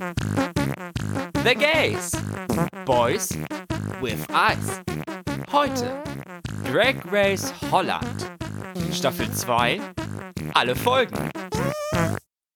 [0.00, 2.14] The Gays.
[2.86, 3.36] Boys
[4.00, 4.80] with Eyes.
[5.52, 6.02] Heute
[6.64, 8.30] Drag Race Holland.
[8.90, 9.82] Staffel 2.
[10.54, 11.30] Alle Folgen.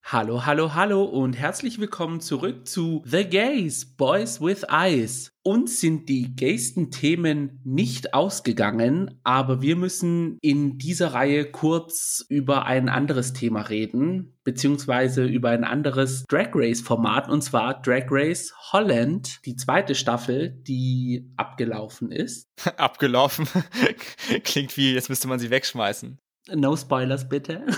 [0.07, 5.33] Hallo, hallo, hallo und herzlich willkommen zurück zu The Gays, Boys with Eyes.
[5.43, 12.67] Uns sind die gaysten Themen nicht ausgegangen, aber wir müssen in dieser Reihe kurz über
[12.67, 18.53] ein anderes Thema reden, beziehungsweise über ein anderes Drag Race Format, und zwar Drag Race
[18.73, 22.47] Holland, die zweite Staffel, die abgelaufen ist.
[22.77, 23.49] abgelaufen?
[24.45, 26.19] Klingt wie, jetzt müsste man sie wegschmeißen.
[26.53, 27.65] No Spoilers bitte.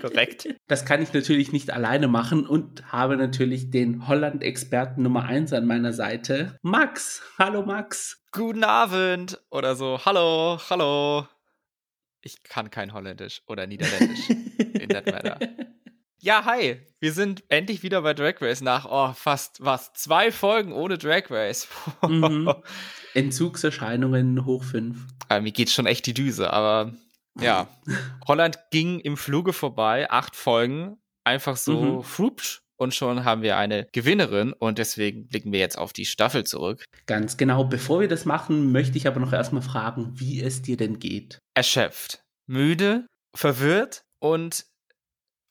[0.00, 0.48] Korrekt.
[0.66, 5.66] Das kann ich natürlich nicht alleine machen und habe natürlich den Holland-Experten Nummer 1 an
[5.66, 6.58] meiner Seite.
[6.62, 7.22] Max.
[7.38, 8.22] Hallo Max.
[8.32, 9.38] Guten Abend.
[9.50, 10.00] Oder so.
[10.04, 11.26] Hallo, hallo.
[12.22, 14.30] Ich kann kein Holländisch oder Niederländisch.
[14.30, 15.38] In that matter.
[16.22, 16.76] Ja, hi.
[16.98, 21.30] Wir sind endlich wieder bei Drag Race nach, oh, fast was, zwei Folgen ohne Drag
[21.30, 21.66] Race.
[22.06, 22.52] mhm.
[23.14, 24.98] Entzugserscheinungen hoch 5.
[25.30, 26.92] Äh, mir geht schon echt die Düse, aber
[27.40, 27.68] ja.
[28.26, 32.02] Holland ging im Fluge vorbei, acht Folgen, einfach so mhm.
[32.02, 32.60] frupsch.
[32.76, 36.82] Und schon haben wir eine Gewinnerin und deswegen blicken wir jetzt auf die Staffel zurück.
[37.04, 37.64] Ganz genau.
[37.64, 41.38] Bevor wir das machen, möchte ich aber noch erstmal fragen, wie es dir denn geht.
[41.54, 44.64] Erschöpft, müde, verwirrt und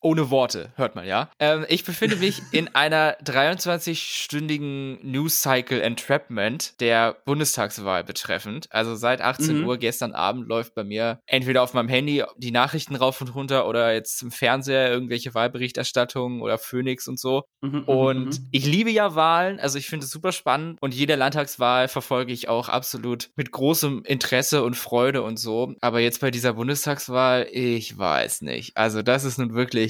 [0.02, 1.30] ohne Worte, hört man, ja.
[1.40, 8.68] Ähm, ich befinde mich in einer 23-stündigen News Cycle Entrapment der Bundestagswahl betreffend.
[8.72, 9.68] Also seit 18 mhm.
[9.68, 13.68] Uhr gestern Abend läuft bei mir entweder auf meinem Handy die Nachrichten rauf und runter
[13.68, 17.44] oder jetzt im Fernseher irgendwelche Wahlberichterstattungen oder Phoenix und so.
[17.62, 18.48] Mhm, mhm und mhm.
[18.52, 22.48] ich liebe ja Wahlen, also ich finde es super spannend und jede Landtagswahl verfolge ich
[22.48, 25.74] auch absolut mit großem Interesse und Freude und so.
[25.82, 28.78] Aber jetzt bei dieser Bundestagswahl, ich weiß nicht.
[28.78, 29.89] Also das ist nun wirklich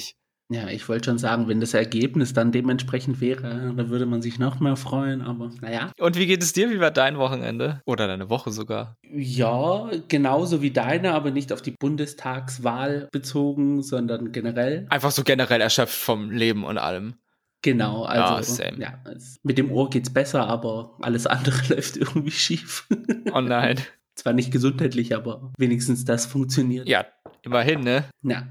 [0.52, 4.40] ja, ich wollte schon sagen, wenn das Ergebnis dann dementsprechend wäre, dann würde man sich
[4.40, 5.92] noch mehr freuen, aber naja.
[6.00, 6.72] Und wie geht es dir?
[6.72, 7.82] Wie war dein Wochenende?
[7.86, 8.96] Oder deine Woche sogar?
[9.04, 14.88] Ja, genauso wie deine, aber nicht auf die Bundestagswahl bezogen, sondern generell.
[14.90, 17.14] Einfach so generell erschöpft vom Leben und allem.
[17.62, 19.00] Genau, also ja, ja,
[19.44, 22.88] mit dem Ohr geht's besser, aber alles andere läuft irgendwie schief.
[23.34, 23.80] Oh nein.
[24.16, 26.88] Zwar nicht gesundheitlich, aber wenigstens das funktioniert.
[26.88, 27.06] Ja,
[27.44, 28.06] immerhin, ne?
[28.24, 28.48] Ja.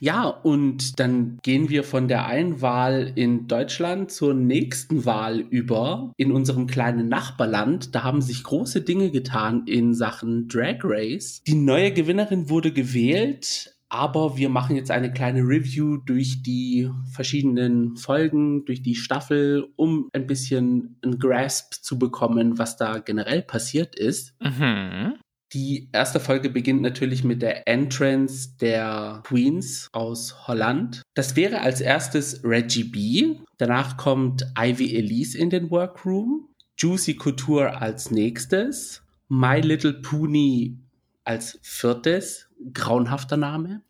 [0.00, 6.12] Ja, und dann gehen wir von der einen Wahl in Deutschland zur nächsten Wahl über
[6.16, 7.94] in unserem kleinen Nachbarland.
[7.94, 11.42] Da haben sich große Dinge getan in Sachen Drag Race.
[11.46, 13.74] Die neue Gewinnerin wurde gewählt.
[13.90, 20.10] Aber wir machen jetzt eine kleine Review durch die verschiedenen Folgen, durch die Staffel, um
[20.12, 24.34] ein bisschen ein Grasp zu bekommen, was da generell passiert ist.
[24.42, 25.14] Mhm.
[25.54, 31.00] Die erste Folge beginnt natürlich mit der Entrance der Queens aus Holland.
[31.14, 33.36] Das wäre als erstes Reggie B.
[33.56, 36.50] Danach kommt Ivy Elise in den Workroom.
[36.76, 39.02] Juicy Couture als nächstes.
[39.28, 40.76] My Little Pony
[41.24, 42.46] als viertes.
[42.74, 43.80] Grauenhafter Name.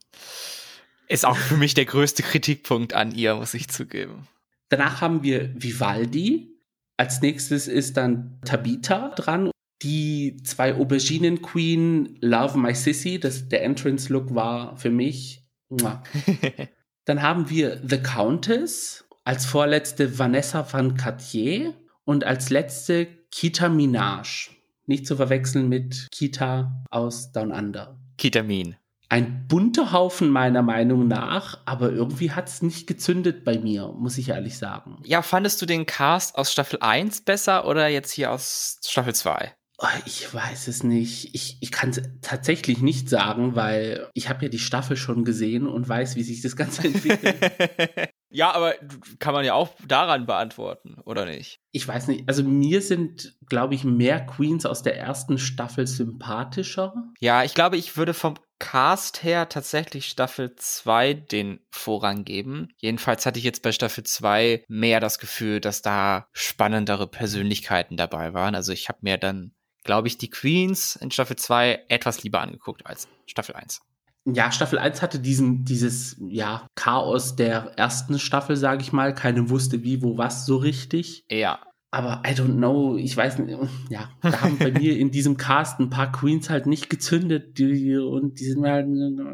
[1.08, 4.28] Ist auch für mich der größte Kritikpunkt an ihr, muss ich zugeben.
[4.68, 6.54] Danach haben wir Vivaldi.
[6.96, 9.50] Als nächstes ist dann Tabitha dran
[9.82, 15.44] die zwei Auberginen Queen Love My Sissy, das, der Entrance Look war für mich.
[17.04, 21.74] Dann haben wir The Countess, als vorletzte Vanessa van Cartier
[22.04, 24.50] und als letzte Kita Minaj.
[24.86, 28.00] Nicht zu verwechseln mit Kita aus Down Under.
[28.16, 28.76] Kitamin.
[29.10, 34.18] Ein bunter Haufen meiner Meinung nach, aber irgendwie hat es nicht gezündet bei mir, muss
[34.18, 34.98] ich ehrlich sagen.
[35.04, 39.54] Ja, fandest du den Cast aus Staffel 1 besser oder jetzt hier aus Staffel 2?
[39.80, 41.36] Oh, ich weiß es nicht.
[41.36, 45.68] Ich, ich kann es tatsächlich nicht sagen, weil ich habe ja die Staffel schon gesehen
[45.68, 47.36] und weiß, wie sich das Ganze entwickelt.
[48.28, 48.74] ja, aber
[49.20, 51.60] kann man ja auch daran beantworten, oder nicht?
[51.70, 52.28] Ich weiß nicht.
[52.28, 56.94] Also mir sind, glaube ich, mehr Queens aus der ersten Staffel sympathischer.
[57.20, 62.70] Ja, ich glaube, ich würde vom Cast her tatsächlich Staffel 2 den Vorrang geben.
[62.78, 68.34] Jedenfalls hatte ich jetzt bei Staffel 2 mehr das Gefühl, dass da spannendere Persönlichkeiten dabei
[68.34, 68.56] waren.
[68.56, 69.52] Also ich habe mir dann
[69.88, 73.80] glaube ich, die Queens in Staffel 2 etwas lieber angeguckt als Staffel 1.
[74.26, 79.14] Ja, Staffel 1 hatte diesen, dieses, ja, Chaos der ersten Staffel, sage ich mal.
[79.14, 81.24] Keine wusste wie, wo, was so richtig.
[81.30, 81.60] Ja.
[81.90, 83.58] Aber I don't know, ich weiß nicht,
[83.88, 87.96] ja, da haben bei mir in diesem Cast ein paar Queens halt nicht gezündet die,
[87.96, 88.88] und die sind halt,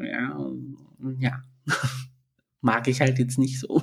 [0.05, 0.39] ja,
[1.19, 1.43] ja,
[2.61, 3.83] mag ich halt jetzt nicht so.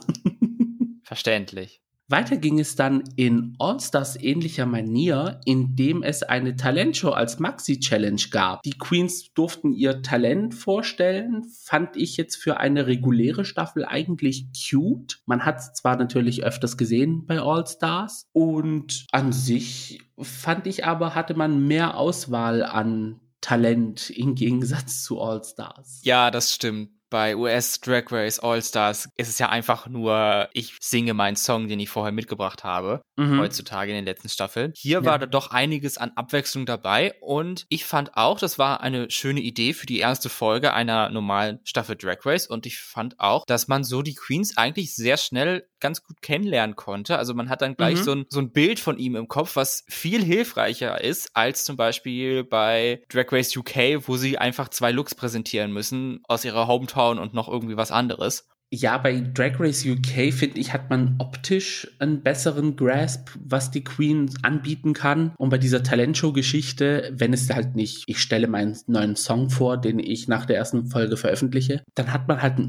[1.03, 1.81] Verständlich.
[2.11, 8.63] Weiter ging es dann in All-Stars ähnlicher Manier, indem es eine Talentshow als Maxi-Challenge gab.
[8.63, 15.19] Die Queens durften ihr Talent vorstellen, fand ich jetzt für eine reguläre Staffel eigentlich cute.
[15.25, 21.15] Man hat es zwar natürlich öfters gesehen bei All-Stars und an sich fand ich aber,
[21.15, 26.01] hatte man mehr Auswahl an Talent im Gegensatz zu All-Stars.
[26.03, 30.73] Ja, das stimmt bei US Drag Race All Stars ist es ja einfach nur, ich
[30.79, 33.39] singe meinen Song, den ich vorher mitgebracht habe, mhm.
[33.39, 34.71] heutzutage in den letzten Staffeln.
[34.75, 35.05] Hier ja.
[35.05, 39.41] war da doch einiges an Abwechslung dabei und ich fand auch, das war eine schöne
[39.41, 43.67] Idee für die erste Folge einer normalen Staffel Drag Race und ich fand auch, dass
[43.67, 47.17] man so die Queens eigentlich sehr schnell ganz gut kennenlernen konnte.
[47.17, 48.03] Also man hat dann gleich mhm.
[48.03, 51.75] so, ein, so ein Bild von ihm im Kopf, was viel hilfreicher ist als zum
[51.75, 57.00] Beispiel bei Drag Race UK, wo sie einfach zwei Looks präsentieren müssen aus ihrer Hometown
[57.09, 58.47] und noch irgendwie was anderes.
[58.73, 63.83] Ja, bei Drag Race UK finde ich, hat man optisch einen besseren Grasp, was die
[63.83, 65.33] Queen anbieten kann.
[65.37, 69.99] Und bei dieser Talentshow-Geschichte, wenn es halt nicht, ich stelle meinen neuen Song vor, den
[69.99, 72.59] ich nach der ersten Folge veröffentliche, dann hat man halt,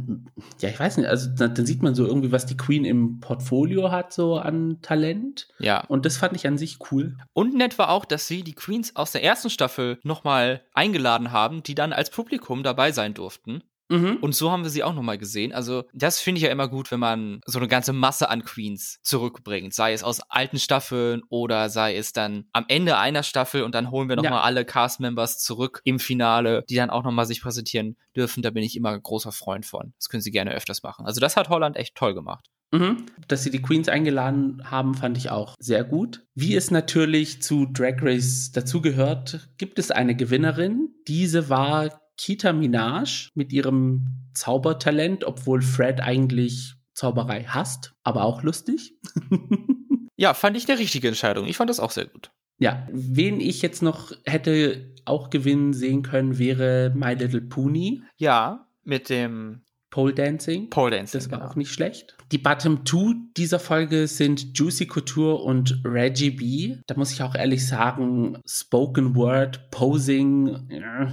[0.60, 3.20] ja, ich weiß nicht, also dann, dann sieht man so irgendwie, was die Queen im
[3.20, 5.46] Portfolio hat, so an Talent.
[5.60, 5.84] Ja.
[5.86, 7.16] Und das fand ich an sich cool.
[7.32, 11.62] Und nett war auch, dass sie die Queens aus der ersten Staffel nochmal eingeladen haben,
[11.62, 13.62] die dann als Publikum dabei sein durften.
[13.92, 14.16] Mhm.
[14.22, 15.52] Und so haben wir sie auch nochmal gesehen.
[15.52, 18.98] Also, das finde ich ja immer gut, wenn man so eine ganze Masse an Queens
[19.02, 19.74] zurückbringt.
[19.74, 23.90] Sei es aus alten Staffeln oder sei es dann am Ende einer Staffel und dann
[23.90, 24.40] holen wir nochmal ja.
[24.40, 28.42] alle Cast-Members zurück im Finale, die dann auch nochmal sich präsentieren dürfen.
[28.42, 29.92] Da bin ich immer ein großer Freund von.
[29.98, 31.04] Das können sie gerne öfters machen.
[31.04, 32.48] Also, das hat Holland echt toll gemacht.
[32.72, 33.04] Mhm.
[33.28, 36.24] Dass sie die Queens eingeladen haben, fand ich auch sehr gut.
[36.34, 40.88] Wie es natürlich zu Drag Race dazugehört, gibt es eine Gewinnerin.
[41.06, 48.94] Diese war Kita Minaj mit ihrem Zaubertalent, obwohl Fred eigentlich Zauberei hasst, aber auch lustig.
[50.16, 51.46] ja, fand ich eine richtige Entscheidung.
[51.46, 52.30] Ich fand das auch sehr gut.
[52.58, 58.02] Ja, wen ich jetzt noch hätte auch gewinnen sehen können, wäre My Little Pony.
[58.16, 60.70] Ja, mit dem Pole Dancing.
[60.70, 61.20] Pole Dancing.
[61.20, 61.50] Das war genau.
[61.50, 62.16] auch nicht schlecht.
[62.32, 66.76] Die Bottom Two dieser Folge sind Juicy Couture und Reggie B.
[66.86, 71.12] Da muss ich auch ehrlich sagen, Spoken Word, Posing, ja,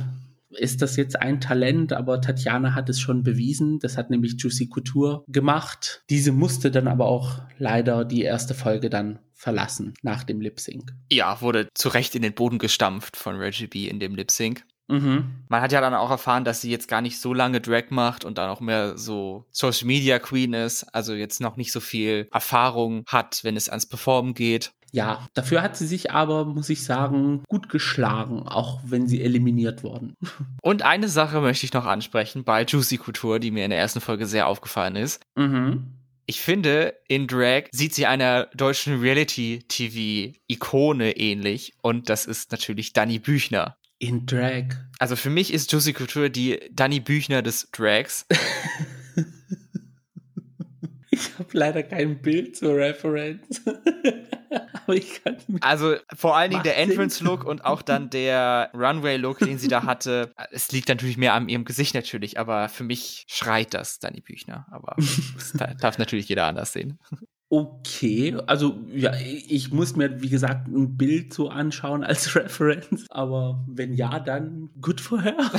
[0.50, 3.80] ist das jetzt ein Talent, aber Tatjana hat es schon bewiesen.
[3.80, 6.04] Das hat nämlich Juicy Couture gemacht.
[6.10, 10.94] Diese musste dann aber auch leider die erste Folge dann verlassen nach dem Lip Sync.
[11.12, 14.66] Ja, wurde zu Recht in den Boden gestampft von Reggie B in dem Lip Sync.
[14.90, 15.46] Mhm.
[15.48, 18.26] Man hat ja dann auch erfahren, dass sie jetzt gar nicht so lange Drag macht
[18.26, 22.28] und dann auch mehr so Social Media Queen ist, also jetzt noch nicht so viel
[22.34, 24.72] Erfahrung hat, wenn es ans Performen geht.
[24.92, 29.84] Ja, dafür hat sie sich aber, muss ich sagen, gut geschlagen, auch wenn sie eliminiert
[29.84, 30.16] wurden.
[30.62, 34.02] Und eine Sache möchte ich noch ansprechen bei Juicy Couture, die mir in der ersten
[34.02, 35.22] Folge sehr aufgefallen ist.
[35.36, 35.94] Mhm.
[36.26, 41.74] Ich finde, in Drag sieht sie einer deutschen Reality-TV-Ikone ähnlich.
[41.82, 43.78] Und das ist natürlich Dani Büchner.
[43.98, 44.66] In Drag.
[45.00, 48.28] Also für mich ist Juicy Couture die Dani Büchner des Drags.
[51.10, 53.64] ich habe leider kein Bild zur Reference.
[55.62, 60.32] Also vor allen Dingen der Entrance-Look und auch dann der Runway-Look, den sie da hatte.
[60.52, 64.68] Es liegt natürlich mehr an ihrem Gesicht natürlich, aber für mich schreit das Dani Büchner.
[64.72, 64.96] Aber
[65.36, 67.00] das darf natürlich jeder anders sehen.
[67.52, 73.66] Okay, also ja, ich muss mir, wie gesagt, ein Bild so anschauen als Reference, aber
[73.68, 75.36] wenn ja, dann good for her.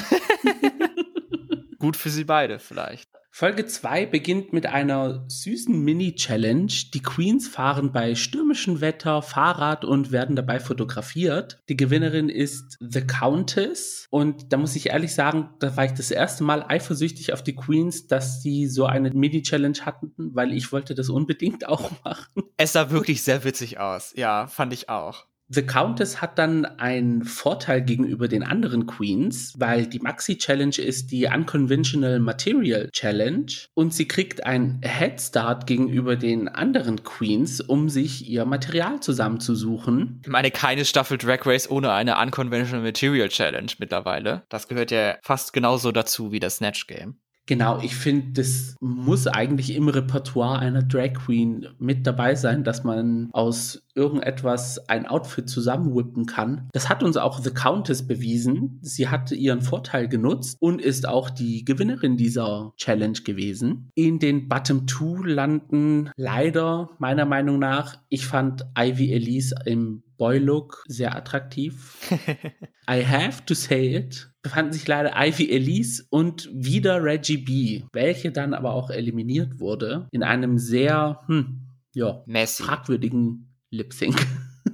[1.80, 3.10] gut für sie beide vielleicht.
[3.32, 6.72] Folge 2 beginnt mit einer süßen Mini-Challenge.
[6.92, 11.60] Die Queens fahren bei stürmischem Wetter Fahrrad und werden dabei fotografiert.
[11.68, 14.06] Die Gewinnerin ist The Countess.
[14.10, 17.54] Und da muss ich ehrlich sagen, da war ich das erste Mal eifersüchtig auf die
[17.54, 22.42] Queens, dass sie so eine Mini-Challenge hatten, weil ich wollte das unbedingt auch machen.
[22.56, 24.12] Es sah wirklich sehr witzig aus.
[24.16, 25.26] Ja, fand ich auch.
[25.52, 31.10] The Countess hat dann einen Vorteil gegenüber den anderen Queens, weil die Maxi Challenge ist
[31.10, 37.88] die Unconventional Material Challenge und sie kriegt einen Head Start gegenüber den anderen Queens, um
[37.88, 40.20] sich ihr Material zusammenzusuchen.
[40.22, 44.44] Ich meine, keine Staffel Drag Race ohne eine Unconventional Material Challenge mittlerweile.
[44.50, 47.16] Das gehört ja fast genauso dazu wie das Snatch Game.
[47.50, 52.84] Genau, ich finde, das muss eigentlich im Repertoire einer Drag Queen mit dabei sein, dass
[52.84, 56.68] man aus irgendetwas ein Outfit zusammenwippen kann.
[56.72, 58.78] Das hat uns auch The Countess bewiesen.
[58.82, 63.90] Sie hat ihren Vorteil genutzt und ist auch die Gewinnerin dieser Challenge gewesen.
[63.96, 70.84] In den Bottom 2 landen leider meiner Meinung nach, ich fand Ivy Elise im Boy-Look
[70.86, 71.96] sehr attraktiv.
[72.90, 74.30] I have to say it.
[74.42, 80.08] Befanden sich leider Ivy Elise und wieder Reggie B, welche dann aber auch eliminiert wurde
[80.12, 82.62] in einem sehr, hm, ja, Messi.
[82.62, 84.14] fragwürdigen Lip Sync.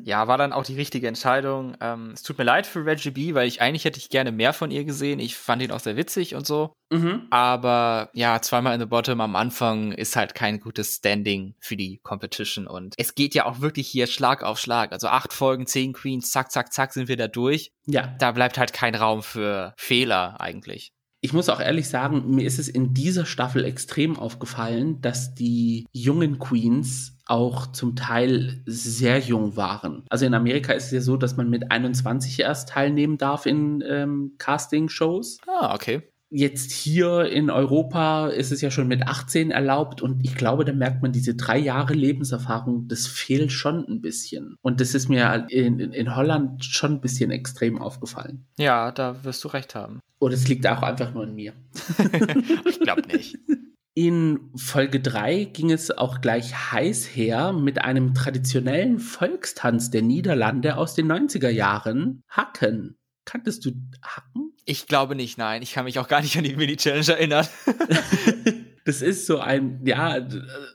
[0.06, 1.76] Ja, war dann auch die richtige Entscheidung.
[1.80, 4.52] Ähm, es tut mir leid für Reggie B, weil ich eigentlich hätte ich gerne mehr
[4.52, 5.18] von ihr gesehen.
[5.18, 6.72] Ich fand ihn auch sehr witzig und so.
[6.92, 7.26] Mhm.
[7.30, 11.98] Aber ja, zweimal in the Bottom am Anfang ist halt kein gutes Standing für die
[12.04, 12.68] Competition.
[12.68, 14.92] Und es geht ja auch wirklich hier Schlag auf Schlag.
[14.92, 17.72] Also acht Folgen, zehn Queens, zack, zack, zack, sind wir da durch.
[17.86, 18.14] Ja.
[18.20, 20.92] Da bleibt halt kein Raum für Fehler eigentlich.
[21.20, 25.84] Ich muss auch ehrlich sagen, mir ist es in dieser Staffel extrem aufgefallen, dass die
[25.90, 30.04] jungen Queens auch zum Teil sehr jung waren.
[30.08, 33.82] Also in Amerika ist es ja so, dass man mit 21 erst teilnehmen darf in
[33.86, 35.38] ähm, Casting-Shows.
[35.46, 36.02] Ah, okay.
[36.28, 40.72] Jetzt hier in Europa ist es ja schon mit 18 erlaubt und ich glaube, da
[40.72, 44.56] merkt man diese drei Jahre Lebenserfahrung, das fehlt schon ein bisschen.
[44.60, 48.44] Und das ist mir in, in Holland schon ein bisschen extrem aufgefallen.
[48.58, 50.00] Ja, da wirst du recht haben.
[50.18, 51.52] Oder es liegt auch einfach nur an mir.
[52.68, 53.38] ich glaube nicht.
[53.98, 60.76] In Folge 3 ging es auch gleich heiß her mit einem traditionellen Volkstanz der Niederlande
[60.76, 62.22] aus den 90er Jahren.
[62.28, 62.98] Hacken.
[63.24, 63.70] Kanntest du
[64.02, 64.52] Hacken?
[64.66, 65.62] Ich glaube nicht, nein.
[65.62, 67.46] Ich kann mich auch gar nicht an die Mini-Challenge erinnern.
[68.84, 70.28] Das ist so ein, ja,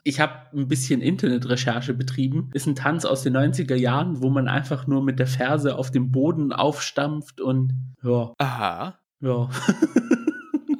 [0.03, 2.49] ich habe ein bisschen Internetrecherche betrieben.
[2.53, 5.91] Ist ein Tanz aus den 90er Jahren, wo man einfach nur mit der Ferse auf
[5.91, 7.71] dem Boden aufstampft und
[8.03, 8.33] ja.
[8.37, 8.99] Aha.
[9.21, 9.49] Ja.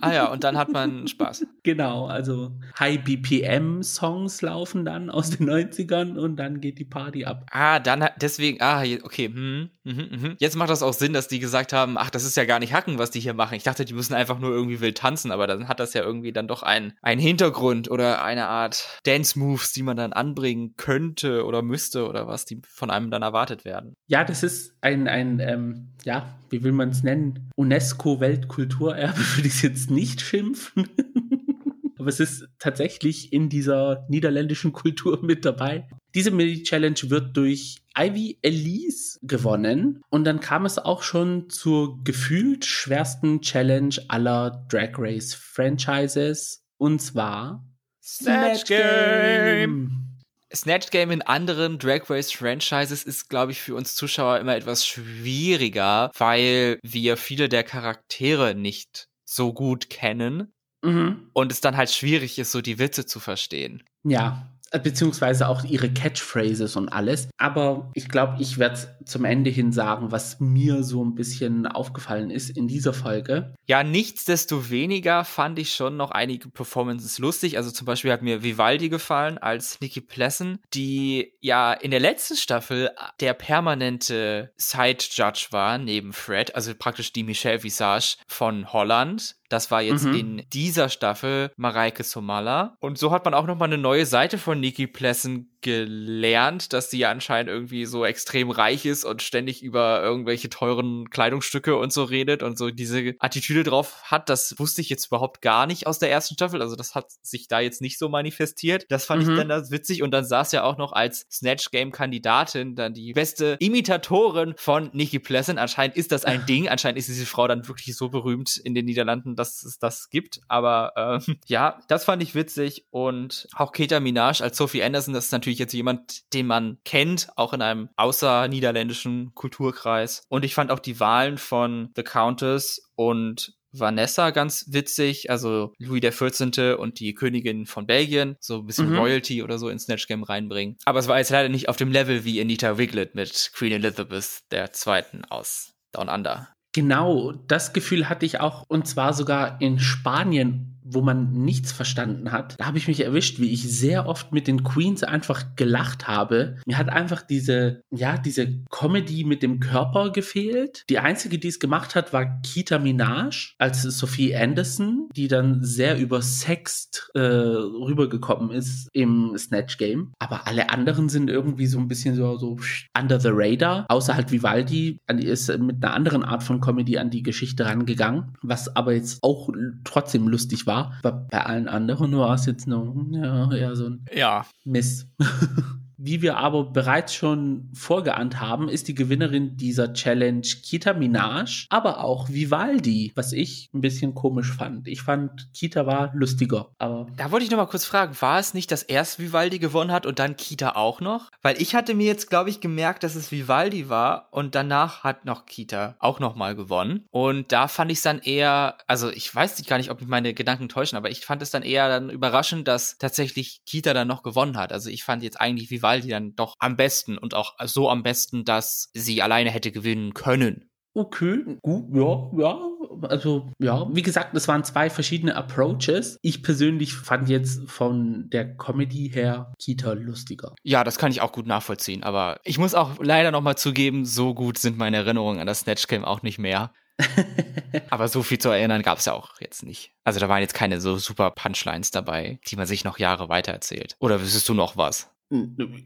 [0.02, 1.46] Ah ja, und dann hat man Spaß.
[1.64, 7.26] Genau, also High BPM Songs laufen dann aus den 90ern und dann geht die Party
[7.26, 7.46] ab.
[7.52, 10.36] Ah, dann deswegen, ah, okay, hm, mh, mh.
[10.40, 12.74] jetzt macht das auch Sinn, dass die gesagt haben, ach, das ist ja gar nicht
[12.74, 13.56] Hacken, was die hier machen.
[13.56, 16.32] Ich dachte, die müssen einfach nur irgendwie wild tanzen, aber dann hat das ja irgendwie
[16.32, 21.46] dann doch einen, einen Hintergrund oder eine Art Dance Moves, die man dann anbringen könnte
[21.46, 23.96] oder müsste oder was, die von einem dann erwartet werden.
[24.08, 27.50] Ja, das ist ein, ein ähm, ja, wie will man es nennen?
[27.56, 30.88] UNESCO-Weltkulturerbe, würde ich jetzt nicht schimpfen.
[31.98, 35.88] Aber es ist tatsächlich in dieser niederländischen Kultur mit dabei.
[36.16, 40.02] Diese Mini-Challenge wird durch Ivy Elise gewonnen.
[40.10, 46.64] Und dann kam es auch schon zur gefühlt schwersten Challenge aller Drag Race Franchises.
[46.78, 47.66] Und zwar
[48.02, 50.08] Snatch Game.
[50.54, 54.86] Snatch Game in anderen Drag Race Franchises ist, glaube ich, für uns Zuschauer immer etwas
[54.86, 60.54] schwieriger, weil wir viele der Charaktere nicht so gut kennen.
[60.82, 61.30] Mhm.
[61.34, 63.84] Und es dann halt schwierig ist, so die Witze zu verstehen.
[64.04, 67.30] Ja, beziehungsweise auch ihre Catchphrases und alles.
[67.38, 72.30] Aber ich glaube, ich werde zum Ende hin sagen, was mir so ein bisschen aufgefallen
[72.30, 73.54] ist in dieser Folge.
[73.66, 77.58] Ja, nichtsdestoweniger fand ich schon noch einige Performances lustig.
[77.58, 82.36] Also zum Beispiel hat mir Vivaldi gefallen als Nikki Plessen, die ja in der letzten
[82.36, 89.36] Staffel der permanente Side-Judge war neben Fred, also praktisch die Michelle Visage von Holland.
[89.52, 90.14] Das war jetzt mhm.
[90.14, 92.78] in dieser Staffel Mareike Somala.
[92.80, 97.06] Und so hat man auch nochmal eine neue Seite von Nikki Plessen gelernt, dass sie
[97.06, 102.44] anscheinend irgendwie so extrem reich ist und ständig über irgendwelche teuren Kleidungsstücke und so redet
[102.44, 104.30] und so diese Attitüde drauf hat.
[104.30, 106.62] Das wusste ich jetzt überhaupt gar nicht aus der ersten Staffel.
[106.62, 108.86] Also das hat sich da jetzt nicht so manifestiert.
[108.90, 109.32] Das fand mhm.
[109.32, 110.04] ich dann das witzig.
[110.04, 114.90] Und dann saß ja auch noch als Snatch Game Kandidatin dann die beste Imitatorin von
[114.94, 115.60] Nikki Pleasant.
[115.60, 116.70] Anscheinend ist das ein Ding.
[116.70, 120.42] Anscheinend ist diese Frau dann wirklich so berühmt in den Niederlanden, dass es das gibt.
[120.48, 122.86] Aber ähm, ja, das fand ich witzig.
[122.92, 127.30] Und auch Keta Minaj als Sophie Anderson, das ist natürlich jetzt jemand, den man kennt,
[127.36, 130.24] auch in einem außerniederländischen Kulturkreis.
[130.30, 136.02] Und ich fand auch die Wahlen von The Countess und Vanessa ganz witzig, also Louis
[136.02, 136.78] XIV.
[136.78, 138.98] und die Königin von Belgien, so ein bisschen mhm.
[138.98, 140.78] Royalty oder so ins Snatch Game reinbringen.
[140.86, 144.44] Aber es war jetzt leider nicht auf dem Level wie Anita Wiglet mit Queen Elizabeth
[144.52, 145.22] II.
[145.30, 146.50] aus Down Under.
[146.74, 152.32] Genau, das Gefühl hatte ich auch, und zwar sogar in Spanien wo man nichts verstanden
[152.32, 156.08] hat, da habe ich mich erwischt, wie ich sehr oft mit den Queens einfach gelacht
[156.08, 156.58] habe.
[156.66, 160.84] Mir hat einfach diese, ja, diese Comedy mit dem Körper gefehlt.
[160.90, 165.98] Die einzige, die es gemacht hat, war Kita Minaj als Sophie Anderson, die dann sehr
[165.98, 170.14] übersext äh, rübergekommen ist im Snatch Game.
[170.20, 172.58] Aber alle anderen sind irgendwie so ein bisschen so, so
[172.98, 173.86] under the radar.
[173.90, 178.76] Außer halt Vivaldi ist mit einer anderen Art von Comedy an die Geschichte rangegangen, was
[178.76, 179.50] aber jetzt auch
[179.84, 180.94] trotzdem lustig war war.
[181.02, 184.46] Bei allen anderen war es jetzt noch ja, eher so ein ja.
[184.64, 185.08] Miss.
[186.04, 192.04] Wie wir aber bereits schon vorgeahnt haben, ist die Gewinnerin dieser Challenge Kita Minaj, aber
[192.04, 194.88] auch Vivaldi, was ich ein bisschen komisch fand.
[194.88, 197.06] Ich fand, Kita war lustiger, aber.
[197.18, 200.08] Da wollte ich noch mal kurz fragen, war es nicht, dass erst Vivaldi gewonnen hat
[200.08, 201.30] und dann Kita auch noch?
[201.44, 205.26] Weil ich hatte mir jetzt, glaube ich, gemerkt, dass es Vivaldi war und danach hat
[205.26, 207.06] noch Kita auch noch mal gewonnen.
[207.12, 210.34] Und da fand ich es dann eher, also ich weiß gar nicht, ob mich meine
[210.34, 214.24] Gedanken täuschen, aber ich fand es dann eher dann überraschend, dass tatsächlich Kita dann noch
[214.24, 214.74] gewonnen hat.
[214.74, 218.46] Also ich fand jetzt eigentlich Vivaldi dann doch am besten und auch so am besten,
[218.46, 220.72] dass sie alleine hätte gewinnen können.
[220.94, 222.60] Okay, gut, ja, ja.
[223.04, 226.18] Also, ja, wie gesagt, es waren zwei verschiedene Approaches.
[226.22, 230.54] Ich persönlich fand jetzt von der Comedy her Kita lustiger.
[230.64, 234.34] Ja, das kann ich auch gut nachvollziehen, aber ich muss auch leider nochmal zugeben, so
[234.34, 236.74] gut sind meine Erinnerungen an das Snatch Game auch nicht mehr.
[237.90, 239.94] aber so viel zu erinnern gab es ja auch jetzt nicht.
[240.04, 243.54] Also da waren jetzt keine so super Punchlines dabei, die man sich noch Jahre weiter
[243.54, 243.96] erzählt.
[244.00, 245.10] Oder wüsstest du noch was?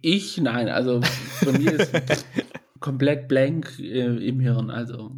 [0.01, 0.37] Ich?
[0.37, 1.01] Nein, also
[1.43, 1.93] bei mir ist
[2.79, 4.69] komplett blank äh, im Hirn.
[4.69, 5.11] Also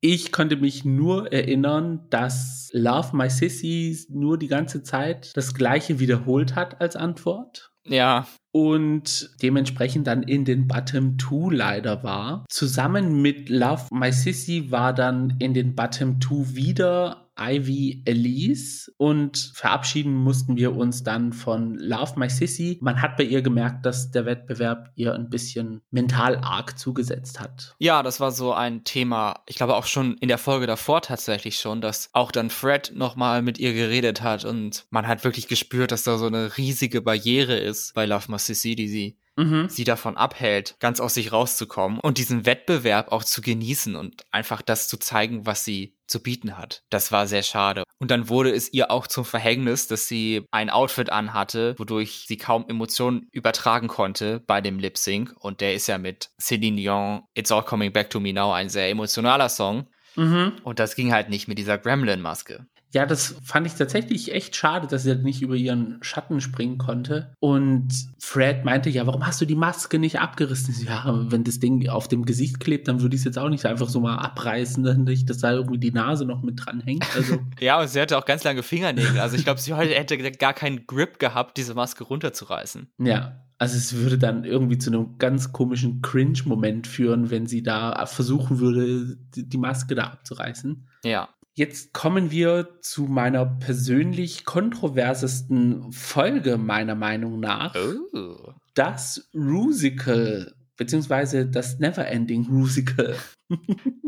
[0.00, 5.98] ich konnte mich nur erinnern, dass Love My Sissy nur die ganze Zeit das gleiche
[5.98, 7.70] wiederholt hat als Antwort.
[7.86, 8.26] Ja.
[8.56, 12.44] Und dementsprechend dann in den Bottom 2 leider war.
[12.48, 19.52] Zusammen mit Love My Sissy war dann in den Bottom 2 wieder Ivy Elise und
[19.54, 22.78] verabschieden mussten wir uns dann von Love My Sissy.
[22.80, 27.74] Man hat bei ihr gemerkt, dass der Wettbewerb ihr ein bisschen mental arg zugesetzt hat.
[27.78, 31.58] Ja, das war so ein Thema, ich glaube auch schon in der Folge davor tatsächlich
[31.58, 35.92] schon, dass auch dann Fred nochmal mit ihr geredet hat und man hat wirklich gespürt,
[35.92, 39.68] dass da so eine riesige Barriere ist bei Love My Sissy, die sie mhm.
[39.68, 44.62] sie davon abhält, ganz aus sich rauszukommen und diesen Wettbewerb auch zu genießen und einfach
[44.62, 46.82] das zu zeigen, was sie zu bieten hat.
[46.90, 47.82] Das war sehr schade.
[47.98, 52.36] Und dann wurde es ihr auch zum Verhängnis, dass sie ein Outfit anhatte, wodurch sie
[52.36, 55.34] kaum Emotionen übertragen konnte bei dem Lip Sync.
[55.38, 58.68] Und der ist ja mit Celine Dion, It's All Coming Back to Me Now, ein
[58.68, 59.88] sehr emotionaler Song.
[60.16, 60.52] Mhm.
[60.62, 62.66] Und das ging halt nicht mit dieser Gremlin-Maske.
[62.94, 67.32] Ja, das fand ich tatsächlich echt schade, dass sie nicht über ihren Schatten springen konnte.
[67.40, 67.88] Und
[68.20, 70.74] Fred meinte, ja, warum hast du die Maske nicht abgerissen?
[70.86, 73.66] Ja, wenn das Ding auf dem Gesicht klebt, dann würde ich es jetzt auch nicht
[73.66, 74.84] einfach so mal abreißen,
[75.26, 77.04] dass da irgendwie die Nase noch mit dran hängt.
[77.16, 77.40] Also.
[77.60, 79.18] ja, und sie hatte auch ganz lange Fingernägel.
[79.18, 82.88] Also ich glaube, sie hätte gar keinen Grip gehabt, diese Maske runterzureißen.
[82.98, 88.06] Ja, also es würde dann irgendwie zu einem ganz komischen Cringe-Moment führen, wenn sie da
[88.06, 90.86] versuchen würde, die Maske da abzureißen.
[91.04, 91.28] Ja.
[91.56, 97.76] Jetzt kommen wir zu meiner persönlich kontroversesten Folge, meiner Meinung nach.
[97.76, 98.54] Oh.
[98.74, 103.14] Das Rusical, beziehungsweise das Neverending Rusical.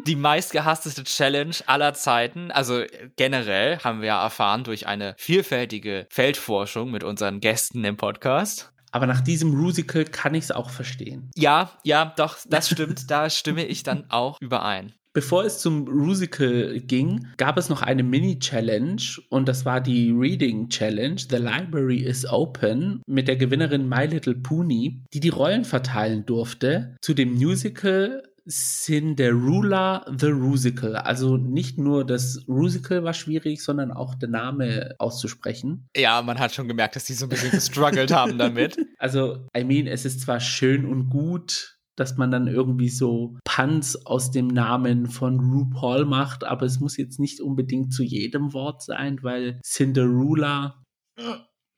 [0.06, 2.50] Die meistgehassteste Challenge aller Zeiten.
[2.50, 2.82] Also
[3.14, 8.72] generell haben wir ja erfahren durch eine vielfältige Feldforschung mit unseren Gästen im Podcast.
[8.90, 11.30] Aber nach diesem Rusical kann ich es auch verstehen.
[11.36, 13.08] Ja, ja, doch, das stimmt.
[13.08, 14.94] da stimme ich dann auch überein.
[15.16, 19.00] Bevor es zum Rusical ging, gab es noch eine Mini-Challenge
[19.30, 21.16] und das war die Reading Challenge.
[21.16, 26.96] The Library is Open mit der Gewinnerin My Little Pony, die die Rollen verteilen durfte
[27.00, 30.96] zu dem Musical Cinderella the Rusical.
[30.96, 35.88] Also nicht nur das Rusical war schwierig, sondern auch der Name auszusprechen.
[35.96, 38.76] Ja, man hat schon gemerkt, dass die so ein bisschen gestruggelt haben damit.
[38.98, 44.06] Also, I mean, es ist zwar schön und gut, dass man dann irgendwie so Punts
[44.06, 48.82] aus dem Namen von RuPaul macht, aber es muss jetzt nicht unbedingt zu jedem Wort
[48.82, 50.82] sein, weil Cinderella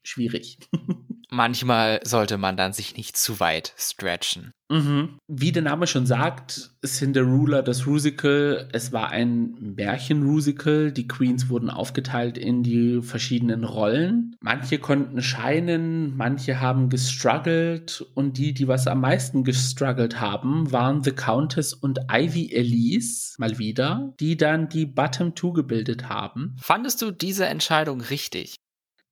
[0.05, 0.59] schwierig.
[1.31, 4.53] Manchmal sollte man dann sich nicht zu weit stretchen.
[4.71, 5.19] Mhm.
[5.27, 10.93] Wie der Name schon sagt, Cinderella, das Rusical, es war ein Märchen-Rusical.
[10.93, 14.37] Die Queens wurden aufgeteilt in die verschiedenen Rollen.
[14.41, 21.03] Manche konnten scheinen, manche haben gestruggelt und die, die was am meisten gestruggelt haben, waren
[21.03, 26.57] The Countess und Ivy Elise, mal wieder, die dann die Bottom Two gebildet haben.
[26.61, 28.57] Fandest du diese Entscheidung richtig?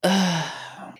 [0.02, 0.10] Äh,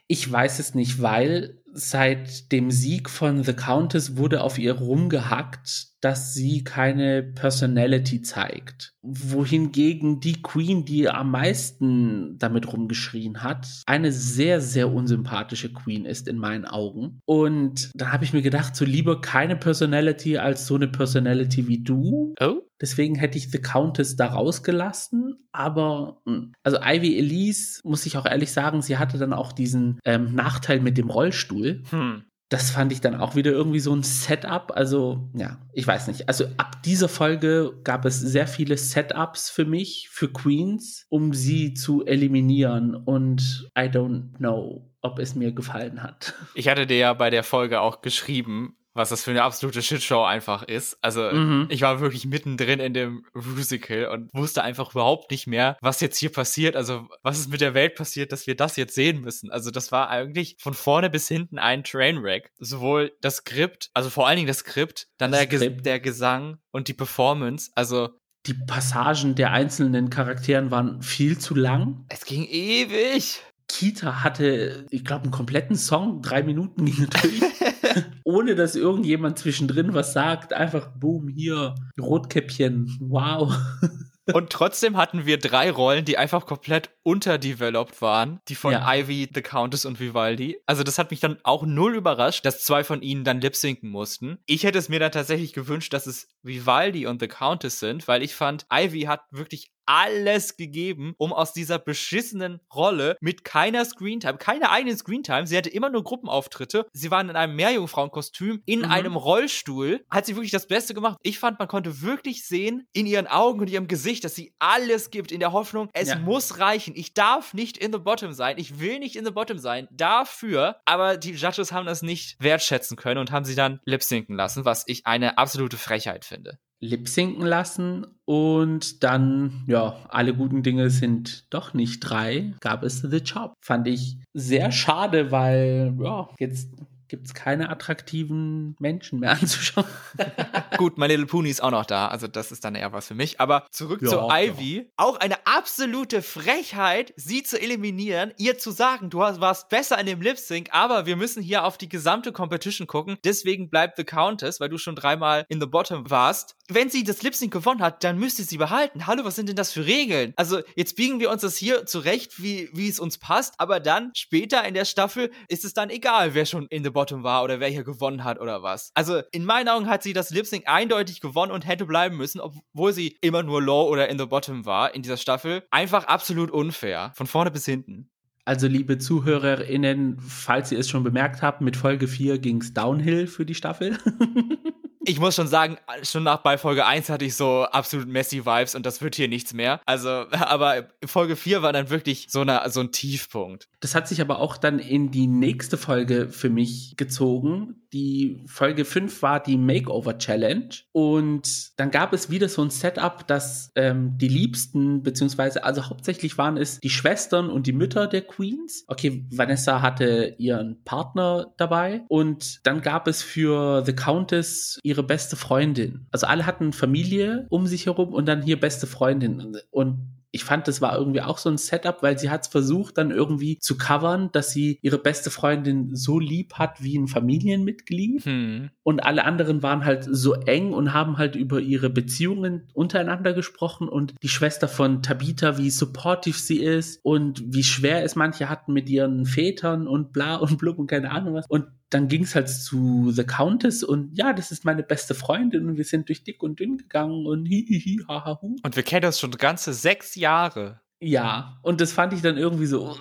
[0.07, 5.88] ich weiß es nicht, weil seit dem Sieg von The Countess wurde auf ihr rumgehackt,
[6.01, 8.95] dass sie keine Personality zeigt.
[9.03, 16.29] Wohingegen die Queen, die am meisten damit rumgeschrien hat, eine sehr, sehr unsympathische Queen ist
[16.29, 17.21] in meinen Augen.
[17.25, 21.83] Und da habe ich mir gedacht, so lieber keine Personality als so eine Personality wie
[21.83, 22.35] du.
[22.41, 22.63] Oh.
[22.81, 25.49] Deswegen hätte ich The Countess da rausgelassen.
[25.53, 29.99] Aber, hm, also Ivy Elise, muss ich auch ehrlich sagen, sie hatte dann auch diesen
[30.05, 31.83] ähm, Nachteil mit dem Rollstuhl.
[31.91, 34.73] Hm das fand ich dann auch wieder irgendwie so ein Setup.
[34.75, 36.29] Also, ja, ich weiß nicht.
[36.29, 41.75] Also ab dieser Folge gab es sehr viele Setups für mich, für Queens, um sie
[41.75, 42.95] zu eliminieren.
[42.95, 46.35] Und I don't know, ob es mir gefallen hat.
[46.55, 50.25] Ich hatte dir ja bei der Folge auch geschrieben, was das für eine absolute Shitshow
[50.25, 50.99] einfach ist.
[51.03, 51.67] Also mhm.
[51.71, 56.19] ich war wirklich mittendrin in dem Musical und wusste einfach überhaupt nicht mehr, was jetzt
[56.19, 56.77] hier passiert.
[56.77, 59.51] Also was ist mit der Welt passiert, dass wir das jetzt sehen müssen.
[59.51, 62.51] Also das war eigentlich von vorne bis hinten ein Trainwreck.
[62.59, 65.87] Sowohl das Skript, also vor allen Dingen das Skript, dann das der, Skript.
[65.87, 67.71] der Gesang und die Performance.
[67.75, 68.11] Also
[68.47, 72.07] die Passagen der einzelnen Charakteren waren viel zu lang.
[72.09, 73.43] Es ging ewig.
[73.69, 77.43] Kita hatte, ich glaube, einen kompletten Song, drei Minuten ging natürlich,
[78.25, 80.53] ohne dass irgendjemand zwischendrin was sagt.
[80.53, 83.55] Einfach, boom, hier, Rotkäppchen, wow.
[84.33, 88.41] Und trotzdem hatten wir drei Rollen, die einfach komplett unterdeveloped waren.
[88.49, 88.93] Die von ja.
[88.93, 90.59] Ivy, The Countess und Vivaldi.
[90.67, 94.39] Also das hat mich dann auch null überrascht, dass zwei von ihnen dann lip-sinken mussten.
[94.47, 98.23] Ich hätte es mir dann tatsächlich gewünscht, dass es Vivaldi und The Countess sind, weil
[98.23, 104.38] ich fand, Ivy hat wirklich alles gegeben, um aus dieser beschissenen Rolle mit keiner Screentime,
[104.38, 108.90] keiner eigenen Screentime, sie hatte immer nur Gruppenauftritte, sie waren in einem Meerjungfrauenkostüm, in mhm.
[108.90, 111.18] einem Rollstuhl, hat sie wirklich das Beste gemacht.
[111.22, 115.11] Ich fand, man konnte wirklich sehen in ihren Augen und ihrem Gesicht, dass sie alles
[115.11, 116.18] gibt in der Hoffnung, es ja.
[116.18, 116.94] muss reichen.
[116.96, 120.81] Ich darf nicht in the bottom sein, ich will nicht in the bottom sein, dafür,
[120.85, 124.85] aber die Judges haben das nicht wertschätzen können und haben sie dann lip-sinken lassen, was
[124.87, 131.75] ich eine absolute Frechheit finde lip-sinken lassen und dann, ja, alle guten Dinge sind doch
[131.75, 133.55] nicht drei, gab es The Job.
[133.61, 136.71] Fand ich sehr schade, weil, ja, jetzt
[137.09, 139.87] gibt es keine attraktiven Menschen mehr anzuschauen.
[140.77, 143.14] Gut, My Little Pony ist auch noch da, also das ist dann eher was für
[143.14, 143.40] mich.
[143.40, 144.77] Aber zurück ja, zu Ivy.
[144.77, 144.83] Ja.
[144.97, 150.21] Auch eine absolute Frechheit, sie zu eliminieren, ihr zu sagen, du warst besser in dem
[150.21, 153.16] Lip Sync, aber wir müssen hier auf die gesamte Competition gucken.
[153.25, 156.57] Deswegen bleibt The Countess, weil du schon dreimal in the Bottom warst.
[156.69, 159.07] Wenn sie das Lip Sync gewonnen hat, dann müsst ihr sie behalten.
[159.07, 160.33] Hallo, was sind denn das für Regeln?
[160.37, 164.11] Also jetzt biegen wir uns das hier zurecht, wie, wie es uns passt, aber dann
[164.14, 167.61] später in der Staffel ist es dann egal, wer schon in the Bottom war oder
[167.61, 168.91] wer hier gewonnen hat oder was.
[168.95, 172.41] Also in meinen Augen hat sie das Lip Sync eindeutig gewonnen und hätte bleiben müssen,
[172.41, 175.63] obwohl sie immer nur Low oder in the Bottom war in dieser Staffel.
[175.71, 177.13] Einfach absolut unfair.
[177.15, 178.09] Von vorne bis hinten.
[178.47, 183.27] Also, liebe ZuhörerInnen, falls ihr es schon bemerkt habt, mit Folge 4 ging es downhill
[183.27, 183.99] für die Staffel.
[185.07, 188.85] ich muss schon sagen, schon nach bei Folge 1 hatte ich so absolut Messi-Vibes und
[188.85, 189.81] das wird hier nichts mehr.
[189.87, 193.69] Also, aber Folge 4 war dann wirklich so, eine, so ein Tiefpunkt.
[193.81, 197.77] Das hat sich aber auch dann in die nächste Folge für mich gezogen.
[197.92, 203.27] Die Folge 5 war die Makeover Challenge und dann gab es wieder so ein Setup,
[203.27, 208.23] dass ähm, die Liebsten, beziehungsweise also hauptsächlich waren es die Schwestern und die Mütter der
[208.23, 208.85] Queens.
[208.88, 215.37] Okay, Vanessa hatte ihren Partner dabei und dann gab es für The Countess ihre beste
[215.37, 216.07] Freundin.
[216.11, 219.57] Also alle hatten Familie um sich herum und dann hier beste Freundin.
[219.71, 222.99] Und ich fand, das war irgendwie auch so ein Setup, weil sie hat es versucht,
[222.99, 228.25] dann irgendwie zu covern, dass sie ihre beste Freundin so lieb hat wie ein Familienmitglied.
[228.25, 228.71] Hm.
[228.83, 233.89] Und alle anderen waren halt so eng und haben halt über ihre Beziehungen untereinander gesprochen
[233.89, 238.75] und die Schwester von Tabitha, wie supportive sie ist und wie schwer es manche hatten
[238.75, 241.47] mit ihren Vätern und bla und blub und keine Ahnung was.
[241.49, 245.68] Und dann ging es halt zu The Countess und ja, das ist meine beste Freundin
[245.68, 248.38] und wir sind durch dick und dünn gegangen und hihihi, haha.
[248.40, 250.81] Und wir kennen uns schon ganze sechs Jahre.
[250.99, 252.96] Ja, und das fand ich dann irgendwie so,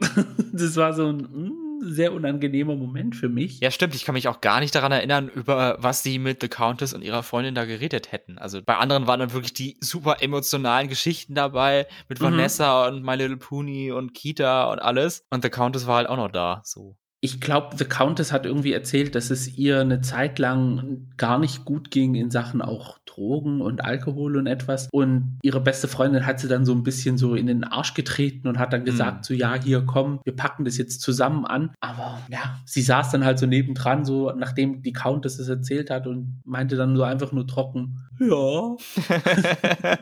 [0.52, 3.60] das war so ein mm, sehr unangenehmer Moment für mich.
[3.60, 3.94] Ja, stimmt.
[3.94, 7.02] Ich kann mich auch gar nicht daran erinnern, über was sie mit The Countess und
[7.02, 8.38] ihrer Freundin da geredet hätten.
[8.38, 12.24] Also bei anderen waren dann wirklich die super emotionalen Geschichten dabei mit mhm.
[12.24, 15.24] Vanessa und My Little Pony und Kita und alles.
[15.30, 18.72] Und The Countess war halt auch noch da, so ich glaube, The Countess hat irgendwie
[18.72, 23.60] erzählt, dass es ihr eine Zeit lang gar nicht gut ging in Sachen auch Drogen
[23.60, 24.88] und Alkohol und etwas.
[24.92, 28.46] Und ihre beste Freundin hat sie dann so ein bisschen so in den Arsch getreten
[28.46, 29.22] und hat dann gesagt, mhm.
[29.24, 31.74] so ja, hier komm, wir packen das jetzt zusammen an.
[31.80, 36.06] Aber ja, sie saß dann halt so nebendran, so nachdem die Countess es erzählt hat
[36.06, 38.76] und meinte dann so einfach nur trocken, ja.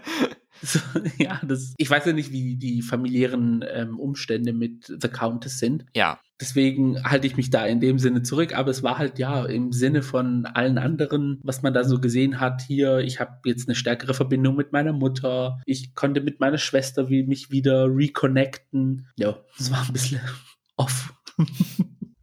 [0.62, 0.78] So,
[1.18, 5.84] ja, das, ich weiß ja nicht, wie die familiären ähm, Umstände mit The Countess sind.
[5.94, 6.18] Ja.
[6.44, 9.72] Deswegen halte ich mich da in dem Sinne zurück, aber es war halt ja im
[9.72, 12.61] Sinne von allen anderen, was man da so gesehen hat.
[12.61, 15.62] Hier, ich habe jetzt eine stärkere Verbindung mit meiner Mutter.
[15.64, 19.09] Ich konnte mit meiner Schwester wie, mich wieder reconnecten.
[19.16, 20.20] Ja, es war ein bisschen
[20.76, 21.14] off.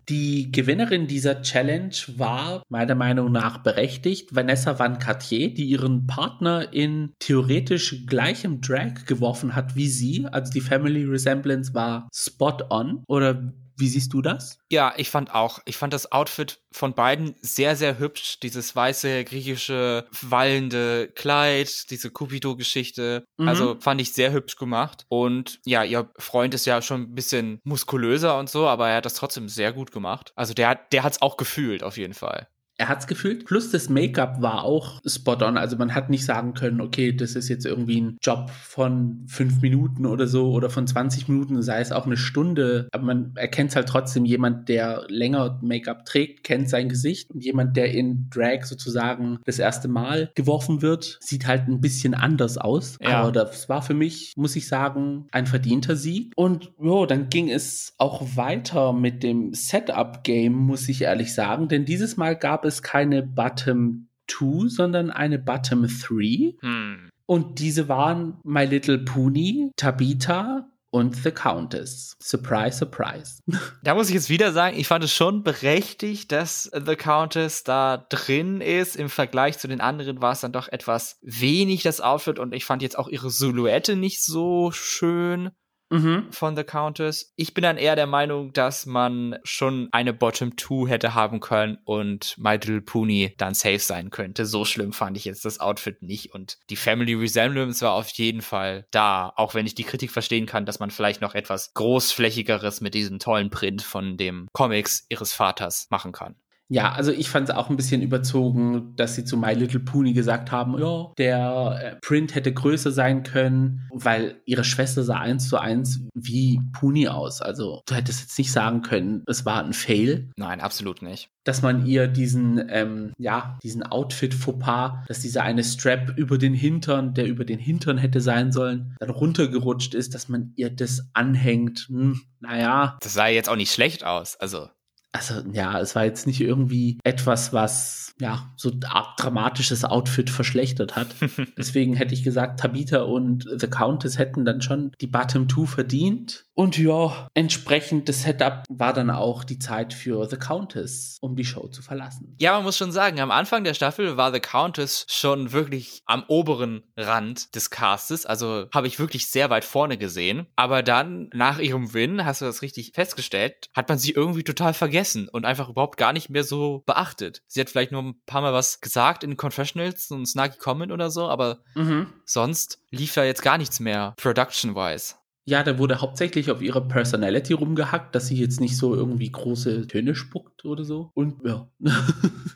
[0.09, 6.73] Die Gewinnerin dieser Challenge war meiner Meinung nach berechtigt Vanessa Van Cartier, die ihren Partner
[6.73, 10.27] in theoretisch gleichem Drag geworfen hat wie sie.
[10.29, 13.03] Also die Family Resemblance war spot on.
[13.07, 14.59] Oder Wie siehst du das?
[14.69, 18.39] Ja, ich fand auch, ich fand das Outfit von beiden sehr, sehr hübsch.
[18.39, 23.25] Dieses weiße, griechische, wallende Kleid, diese Cupido-Geschichte.
[23.37, 23.47] Mhm.
[23.47, 25.05] Also fand ich sehr hübsch gemacht.
[25.09, 29.05] Und ja, ihr Freund ist ja schon ein bisschen muskulöser und so, aber er hat
[29.05, 30.31] das trotzdem sehr gut gemacht.
[30.35, 32.47] Also der, der hat es auch gefühlt, auf jeden Fall
[32.81, 33.45] er hat es gefühlt.
[33.45, 35.55] Plus das Make-up war auch spot on.
[35.55, 39.61] Also man hat nicht sagen können, okay, das ist jetzt irgendwie ein Job von fünf
[39.61, 42.87] Minuten oder so oder von 20 Minuten, sei es auch eine Stunde.
[42.91, 47.29] Aber man erkennt halt trotzdem jemand, der länger Make-up trägt, kennt sein Gesicht.
[47.29, 52.15] Und jemand, der in Drag sozusagen das erste Mal geworfen wird, sieht halt ein bisschen
[52.15, 52.97] anders aus.
[52.99, 53.21] Ja.
[53.21, 56.33] Aber das war für mich, muss ich sagen, ein verdienter Sieg.
[56.35, 61.67] Und jo, dann ging es auch weiter mit dem Setup-Game, muss ich ehrlich sagen.
[61.67, 66.55] Denn dieses Mal gab es es keine Bottom 2, sondern eine Bottom 3.
[66.59, 67.09] Hm.
[67.25, 72.17] Und diese waren My Little Pony, Tabitha, und The Countess.
[72.21, 73.41] Surprise, surprise.
[73.83, 78.05] Da muss ich jetzt wieder sagen, ich fand es schon berechtigt, dass The Countess da
[78.09, 78.97] drin ist.
[78.97, 82.37] Im Vergleich zu den anderen war es dann doch etwas wenig, das Outfit.
[82.37, 85.51] Und ich fand jetzt auch ihre Silhouette nicht so schön
[85.91, 86.27] mhm.
[86.31, 87.33] von The Countess.
[87.35, 91.77] Ich bin dann eher der Meinung, dass man schon eine Bottom 2 hätte haben können
[91.83, 94.45] und My Little Pony dann safe sein könnte.
[94.45, 96.33] So schlimm fand ich jetzt das Outfit nicht.
[96.33, 100.45] Und die Family Resemblance war auf jeden Fall da, auch wenn ich die Kritik verstehen
[100.45, 105.33] kann, dass man vielleicht noch etwas großflächigeres mit diesem tollen Print von dem Comics ihres
[105.33, 106.35] Vaters machen kann.
[106.71, 110.13] Ja, also ich fand es auch ein bisschen überzogen, dass sie zu My Little Pony
[110.13, 115.49] gesagt haben, ja, der äh, Print hätte größer sein können, weil ihre Schwester sah eins
[115.49, 117.41] zu eins wie Pony aus.
[117.41, 120.29] Also du hättest jetzt nicht sagen können, es war ein Fail.
[120.37, 121.27] Nein, absolut nicht.
[121.43, 127.13] Dass man ihr diesen, ähm, ja, diesen Outfit-Fauxpas, dass dieser eine Strap über den Hintern,
[127.13, 131.87] der über den Hintern hätte sein sollen, dann runtergerutscht ist, dass man ihr das anhängt.
[131.89, 132.97] Hm, naja.
[133.01, 134.37] Das sah jetzt auch nicht schlecht aus.
[134.37, 134.69] Also
[135.11, 138.79] also ja, es war jetzt nicht irgendwie etwas, was ja so ein
[139.17, 141.07] dramatisches Outfit verschlechtert hat.
[141.57, 146.45] Deswegen hätte ich gesagt, Tabitha und The Countess hätten dann schon die Bottom Two verdient.
[146.53, 151.45] Und ja, entsprechend das Setup war dann auch die Zeit für The Countess, um die
[151.45, 152.35] Show zu verlassen.
[152.39, 156.23] Ja, man muss schon sagen, am Anfang der Staffel war The Countess schon wirklich am
[156.27, 158.25] oberen Rand des Castes.
[158.25, 160.47] Also habe ich wirklich sehr weit vorne gesehen.
[160.55, 164.73] Aber dann, nach ihrem Win, hast du das richtig festgestellt, hat man sie irgendwie total
[164.73, 167.41] vergessen und einfach überhaupt gar nicht mehr so beachtet.
[167.47, 170.91] Sie hat vielleicht nur ein paar Mal was gesagt in Confessionals, so ein snarky Comment
[170.91, 172.07] oder so, aber mhm.
[172.25, 175.15] sonst lief da jetzt gar nichts mehr, production-wise.
[175.45, 179.87] Ja, da wurde hauptsächlich auf ihre Personality rumgehackt, dass sie jetzt nicht so irgendwie große
[179.87, 181.11] Töne spuckt oder so.
[181.15, 181.67] Und ja.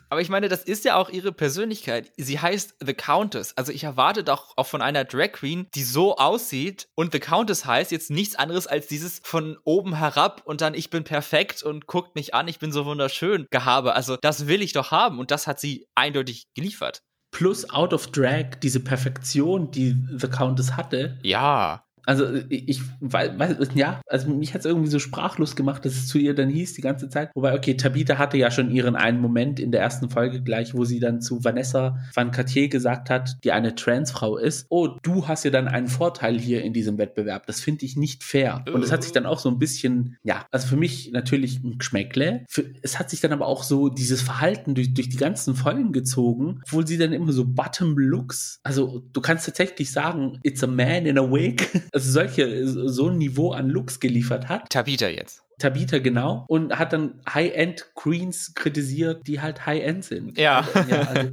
[0.08, 2.12] Aber ich meine, das ist ja auch ihre Persönlichkeit.
[2.16, 3.56] Sie heißt The Countess.
[3.56, 7.66] Also ich erwarte doch auch von einer Drag Queen, die so aussieht und The Countess
[7.66, 11.86] heißt jetzt nichts anderes als dieses von oben herab und dann ich bin perfekt und
[11.86, 13.94] guckt mich an, ich bin so wunderschön Gehabe.
[13.94, 17.02] Also das will ich doch haben und das hat sie eindeutig geliefert
[17.36, 21.18] plus Out of Drag, diese Perfektion, die The Countess hatte.
[21.22, 21.85] Ja.
[22.06, 26.18] Also ich weiß, ja, also mich hat es irgendwie so sprachlos gemacht, dass es zu
[26.18, 27.30] ihr dann hieß die ganze Zeit.
[27.34, 30.84] Wobei, okay, Tabitha hatte ja schon ihren einen Moment in der ersten Folge gleich, wo
[30.84, 34.66] sie dann zu Vanessa Van Cartier gesagt hat, die eine Transfrau ist.
[34.68, 37.46] Oh, du hast ja dann einen Vorteil hier in diesem Wettbewerb.
[37.46, 38.64] Das finde ich nicht fair.
[38.72, 41.78] Und es hat sich dann auch so ein bisschen, ja, also für mich natürlich ein
[41.78, 42.44] Geschmäckle.
[42.48, 45.92] Für, es hat sich dann aber auch so dieses Verhalten durch, durch die ganzen Folgen
[45.92, 50.66] gezogen, obwohl sie dann immer so Bottom Looks, also du kannst tatsächlich sagen, it's a
[50.66, 51.68] man in a wig.
[51.96, 54.68] also solche, so ein Niveau an Looks geliefert hat.
[54.68, 55.42] Tabita jetzt.
[55.58, 56.44] Tabita, genau.
[56.48, 60.36] Und hat dann High-End Queens kritisiert, die halt High-End sind.
[60.36, 60.68] Ja.
[60.90, 61.30] ja also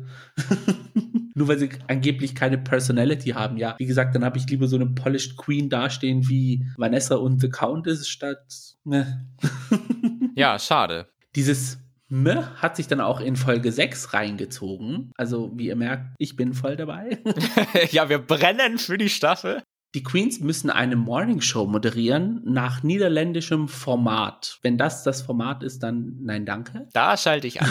[1.35, 3.57] nur weil sie angeblich keine Personality haben.
[3.57, 7.41] Ja, wie gesagt, dann habe ich lieber so eine Polished Queen dastehen wie Vanessa und
[7.41, 8.45] The Countess statt.
[8.85, 9.27] Ne.
[10.35, 11.09] ja, schade.
[11.35, 15.11] Dieses M hat sich dann auch in Folge 6 reingezogen.
[15.17, 17.19] Also, wie ihr merkt, ich bin voll dabei.
[17.91, 19.61] ja, wir brennen für die Staffel.
[19.95, 24.57] Die Queens müssen eine Morningshow moderieren nach niederländischem Format.
[24.63, 26.87] Wenn das das Format ist, dann nein, danke.
[26.93, 27.69] Da schalte ich an.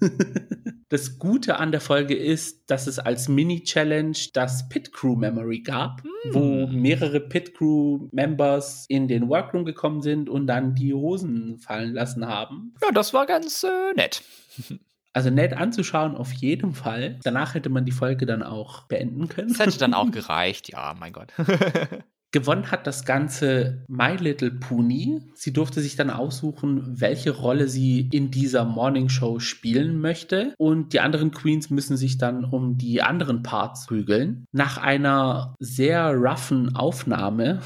[0.92, 6.02] Das Gute an der Folge ist, dass es als Mini-Challenge das Pit Crew Memory gab,
[6.02, 6.34] hm.
[6.34, 11.94] wo mehrere Pit Crew Members in den Workroom gekommen sind und dann die Hosen fallen
[11.94, 12.74] lassen haben.
[12.82, 14.22] Ja, das war ganz äh, nett.
[15.14, 17.18] Also nett anzuschauen, auf jeden Fall.
[17.22, 19.48] Danach hätte man die Folge dann auch beenden können.
[19.48, 21.32] Das hätte dann auch gereicht, ja, mein Gott.
[22.32, 25.20] Gewonnen hat das Ganze My Little Pony.
[25.34, 30.54] Sie durfte sich dann aussuchen, welche Rolle sie in dieser Morning Show spielen möchte.
[30.56, 34.46] Und die anderen Queens müssen sich dann um die anderen Parts prügeln.
[34.50, 37.60] Nach einer sehr roughen Aufnahme,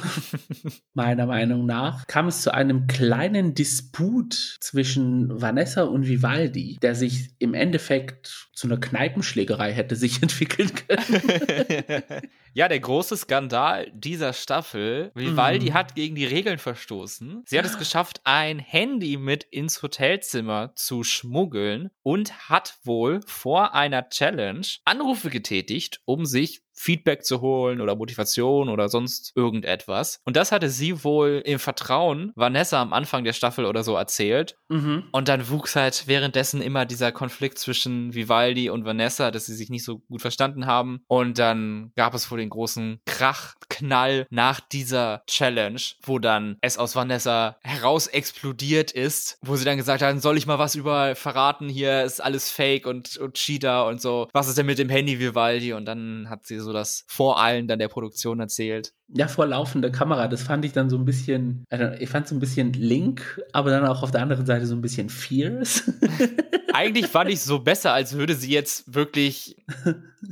[0.95, 7.31] meiner Meinung nach, kam es zu einem kleinen Disput zwischen Vanessa und Vivaldi, der sich
[7.39, 12.03] im Endeffekt zu einer Kneipenschlägerei hätte sich entwickeln können.
[12.55, 15.13] ja, der große Skandal dieser Staffel.
[15.15, 15.75] Vivaldi mhm.
[15.75, 17.43] hat gegen die Regeln verstoßen.
[17.47, 23.75] Sie hat es geschafft, ein Handy mit ins Hotelzimmer zu schmuggeln und hat wohl vor
[23.75, 30.21] einer Challenge Anrufe getätigt, um sich Feedback zu holen oder Motivation oder sonst irgendetwas.
[30.25, 34.57] Und das hatte sie wohl im Vertrauen Vanessa am Anfang der Staffel oder so erzählt.
[34.69, 35.05] Mhm.
[35.13, 39.71] Und dann wuchs halt währenddessen immer dieser Konflikt zwischen Vivaldi und Vanessa, dass sie sich
[39.71, 41.01] nicht so gut verstanden haben.
[41.09, 46.95] Und dann gab es wohl den großen Krachknall nach dieser Challenge, wo dann es aus
[46.95, 51.69] Vanessa heraus explodiert ist, wo sie dann gesagt haben, soll ich mal was über verraten,
[51.69, 54.29] hier ist alles Fake und, und Cheater und so.
[54.33, 55.73] Was ist denn mit dem Handy Vivaldi?
[55.73, 58.93] Und dann hat sie so das vor allen dann der Produktion erzählt.
[59.09, 60.27] Ja, vor laufender Kamera.
[60.27, 63.71] Das fand ich dann so ein bisschen, also ich fand so ein bisschen Link, aber
[63.71, 65.93] dann auch auf der anderen Seite so ein bisschen Fierce.
[66.73, 69.57] Eigentlich fand ich es so besser, als würde sie jetzt wirklich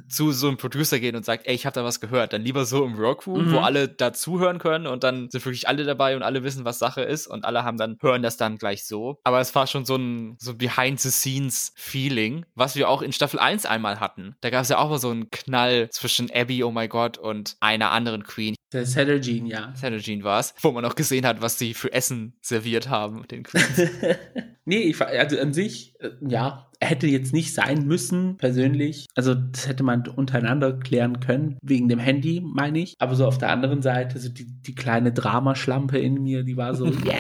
[0.08, 2.32] zu so einem Producer gehen und sagt, ey, ich habe da was gehört.
[2.32, 3.52] Dann lieber so im Workroom, mhm.
[3.52, 7.02] wo alle dazuhören können und dann sind wirklich alle dabei und alle wissen, was Sache
[7.02, 9.20] ist und alle haben dann, hören das dann gleich so.
[9.24, 14.00] Aber es war schon so ein so Behind-the-Scenes-Feeling, was wir auch in Staffel 1 einmal
[14.00, 14.36] hatten.
[14.40, 17.56] Da gab es ja auch mal so einen Knall zwischen Abby, oh my God, und
[17.60, 18.54] einer anderen Queen.
[18.74, 19.72] Der Saturgene, ja.
[19.76, 23.44] Saturgene war es, wo man auch gesehen hat, was sie für Essen serviert haben, den
[23.44, 23.88] Queens.
[24.64, 29.06] nee, ich, also an sich, äh, ja, hätte jetzt nicht sein müssen, persönlich.
[29.14, 32.96] Also, das hätte man untereinander klären können, wegen dem Handy, meine ich.
[32.98, 36.74] Aber so auf der anderen Seite, so die, die kleine Dramaschlampe in mir, die war
[36.74, 37.14] so, yeah!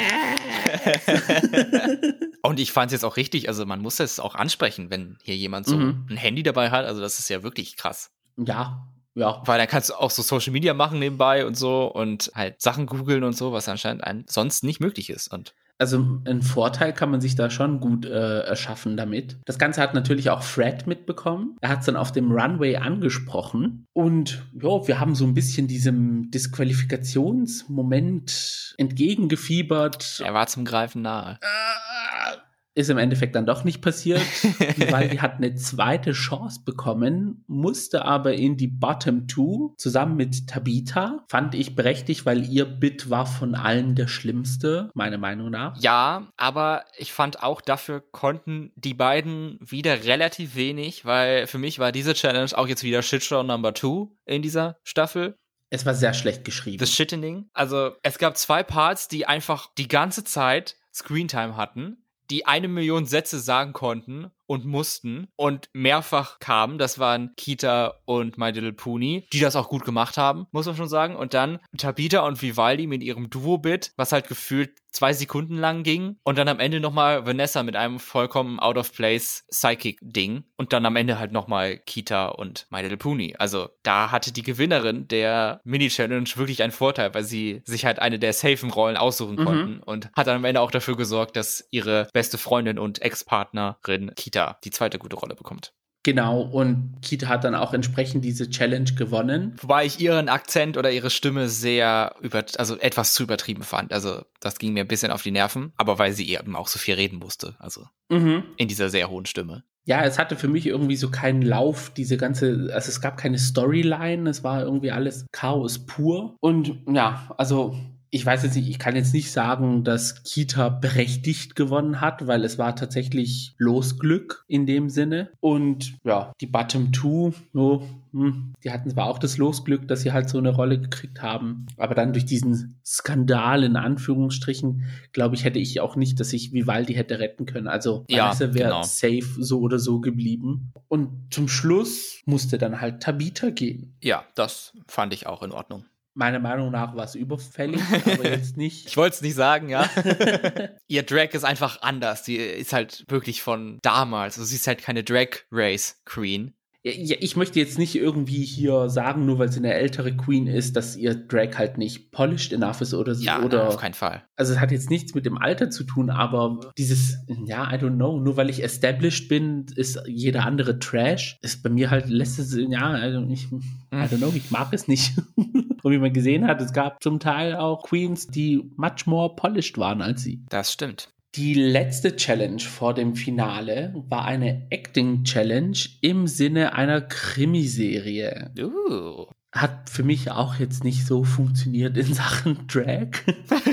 [2.42, 5.36] Und ich fand es jetzt auch richtig, also man muss es auch ansprechen, wenn hier
[5.36, 6.06] jemand so mhm.
[6.10, 6.84] ein Handy dabei hat.
[6.84, 8.10] Also das ist ja wirklich krass.
[8.36, 9.42] Ja, ja.
[9.44, 12.86] Weil dann kannst du auch so Social Media machen nebenbei und so und halt Sachen
[12.86, 15.32] googeln und so, was anscheinend sonst nicht möglich ist.
[15.32, 19.38] Und also einen Vorteil kann man sich da schon gut äh, erschaffen damit.
[19.44, 21.56] Das Ganze hat natürlich auch Fred mitbekommen.
[21.60, 23.84] Er hat es dann auf dem Runway angesprochen.
[23.92, 30.22] Und ja, wir haben so ein bisschen diesem Disqualifikationsmoment entgegengefiebert.
[30.24, 31.40] Er war zum Greifen nahe.
[31.42, 32.36] Äh,
[32.74, 34.20] ist im Endeffekt dann doch nicht passiert,
[34.90, 40.48] weil die hat eine zweite Chance bekommen, musste aber in die Bottom Two zusammen mit
[40.48, 41.24] Tabitha.
[41.28, 45.80] Fand ich berechtigt, weil ihr Bit war von allen der schlimmste, meiner Meinung nach.
[45.80, 51.78] Ja, aber ich fand auch dafür konnten die beiden wieder relativ wenig, weil für mich
[51.78, 55.36] war diese Challenge auch jetzt wieder Shitshow Number Two in dieser Staffel.
[55.70, 56.78] Es war sehr schlecht geschrieben.
[56.78, 57.48] Das Shittening.
[57.52, 63.06] Also es gab zwei Parts, die einfach die ganze Zeit Screentime hatten die eine Million
[63.06, 66.78] Sätze sagen konnten und mussten und mehrfach kamen.
[66.78, 70.76] Das waren Kita und My Little Pony, die das auch gut gemacht haben, muss man
[70.76, 71.16] schon sagen.
[71.16, 76.16] Und dann Tabita und Vivaldi mit ihrem Duo-Bit, was halt gefühlt zwei Sekunden lang ging.
[76.22, 80.44] Und dann am Ende nochmal Vanessa mit einem vollkommen out-of-place Psychic-Ding.
[80.56, 83.34] Und dann am Ende halt nochmal Kita und My Little Pony.
[83.38, 88.18] Also da hatte die Gewinnerin der Mini-Challenge wirklich einen Vorteil, weil sie sich halt eine
[88.18, 89.44] der safen Rollen aussuchen mhm.
[89.44, 94.12] konnten und hat dann am Ende auch dafür gesorgt, dass ihre beste Freundin und Ex-Partnerin
[94.14, 95.72] Kita Die zweite gute Rolle bekommt.
[96.04, 99.56] Genau, und Kita hat dann auch entsprechend diese Challenge gewonnen.
[99.62, 103.90] Wobei ich ihren Akzent oder ihre Stimme sehr über, also etwas zu übertrieben fand.
[103.90, 106.78] Also das ging mir ein bisschen auf die Nerven, aber weil sie eben auch so
[106.78, 107.56] viel reden musste.
[107.58, 108.44] Also mhm.
[108.58, 109.64] in dieser sehr hohen Stimme.
[109.86, 113.38] Ja, es hatte für mich irgendwie so keinen Lauf, diese ganze, also es gab keine
[113.38, 116.36] Storyline, es war irgendwie alles Chaos pur.
[116.40, 117.76] Und ja, also
[118.14, 122.44] ich weiß jetzt nicht, ich kann jetzt nicht sagen, dass Kita berechtigt gewonnen hat, weil
[122.44, 125.30] es war tatsächlich Losglück in dem Sinne.
[125.40, 130.12] Und ja, die Bottom Two, so, hm, die hatten zwar auch das Losglück, dass sie
[130.12, 135.42] halt so eine Rolle gekriegt haben, aber dann durch diesen Skandal in Anführungsstrichen, glaube ich,
[135.42, 137.66] hätte ich auch nicht, dass ich Vivaldi hätte retten können.
[137.66, 138.82] Also ja, wäre genau.
[138.84, 140.72] safe so oder so geblieben.
[140.86, 143.96] Und zum Schluss musste dann halt Tabita gehen.
[144.00, 145.84] Ja, das fand ich auch in Ordnung.
[146.14, 148.86] Meiner Meinung nach war es überfällig, aber jetzt nicht.
[148.86, 149.90] ich wollte es nicht sagen, ja.
[150.86, 152.22] Ihr Drag ist einfach anders.
[152.22, 154.38] Die ist halt wirklich von damals.
[154.38, 156.54] Also sie ist halt keine Drag Race Queen.
[156.86, 160.76] Ja, ich möchte jetzt nicht irgendwie hier sagen, nur weil sie eine ältere Queen ist,
[160.76, 163.24] dass ihr Drag halt nicht polished enough ist oder so.
[163.24, 164.22] Ja, oder, nein, auf keinen Fall.
[164.36, 167.16] Also es hat jetzt nichts mit dem Alter zu tun, aber dieses,
[167.46, 171.38] ja, I don't know, nur weil ich established bin, ist jeder andere Trash.
[171.40, 173.56] Ist bei mir halt letztes, ja, also ich, I
[173.90, 175.14] don't know, ich mag es nicht.
[175.36, 179.78] Und wie man gesehen hat, es gab zum Teil auch Queens, die much more polished
[179.78, 180.44] waren als sie.
[180.50, 181.08] Das stimmt.
[181.36, 188.52] Die letzte Challenge vor dem Finale war eine Acting Challenge im Sinne einer Krimiserie.
[188.56, 189.26] Uh.
[189.50, 193.08] Hat für mich auch jetzt nicht so funktioniert in Sachen Drag.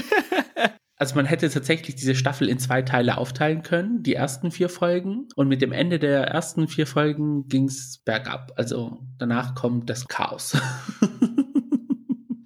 [0.98, 5.30] Also man hätte tatsächlich diese Staffel in zwei Teile aufteilen können, die ersten vier Folgen.
[5.36, 8.52] Und mit dem Ende der ersten vier Folgen ging es bergab.
[8.56, 10.56] Also danach kommt das Chaos.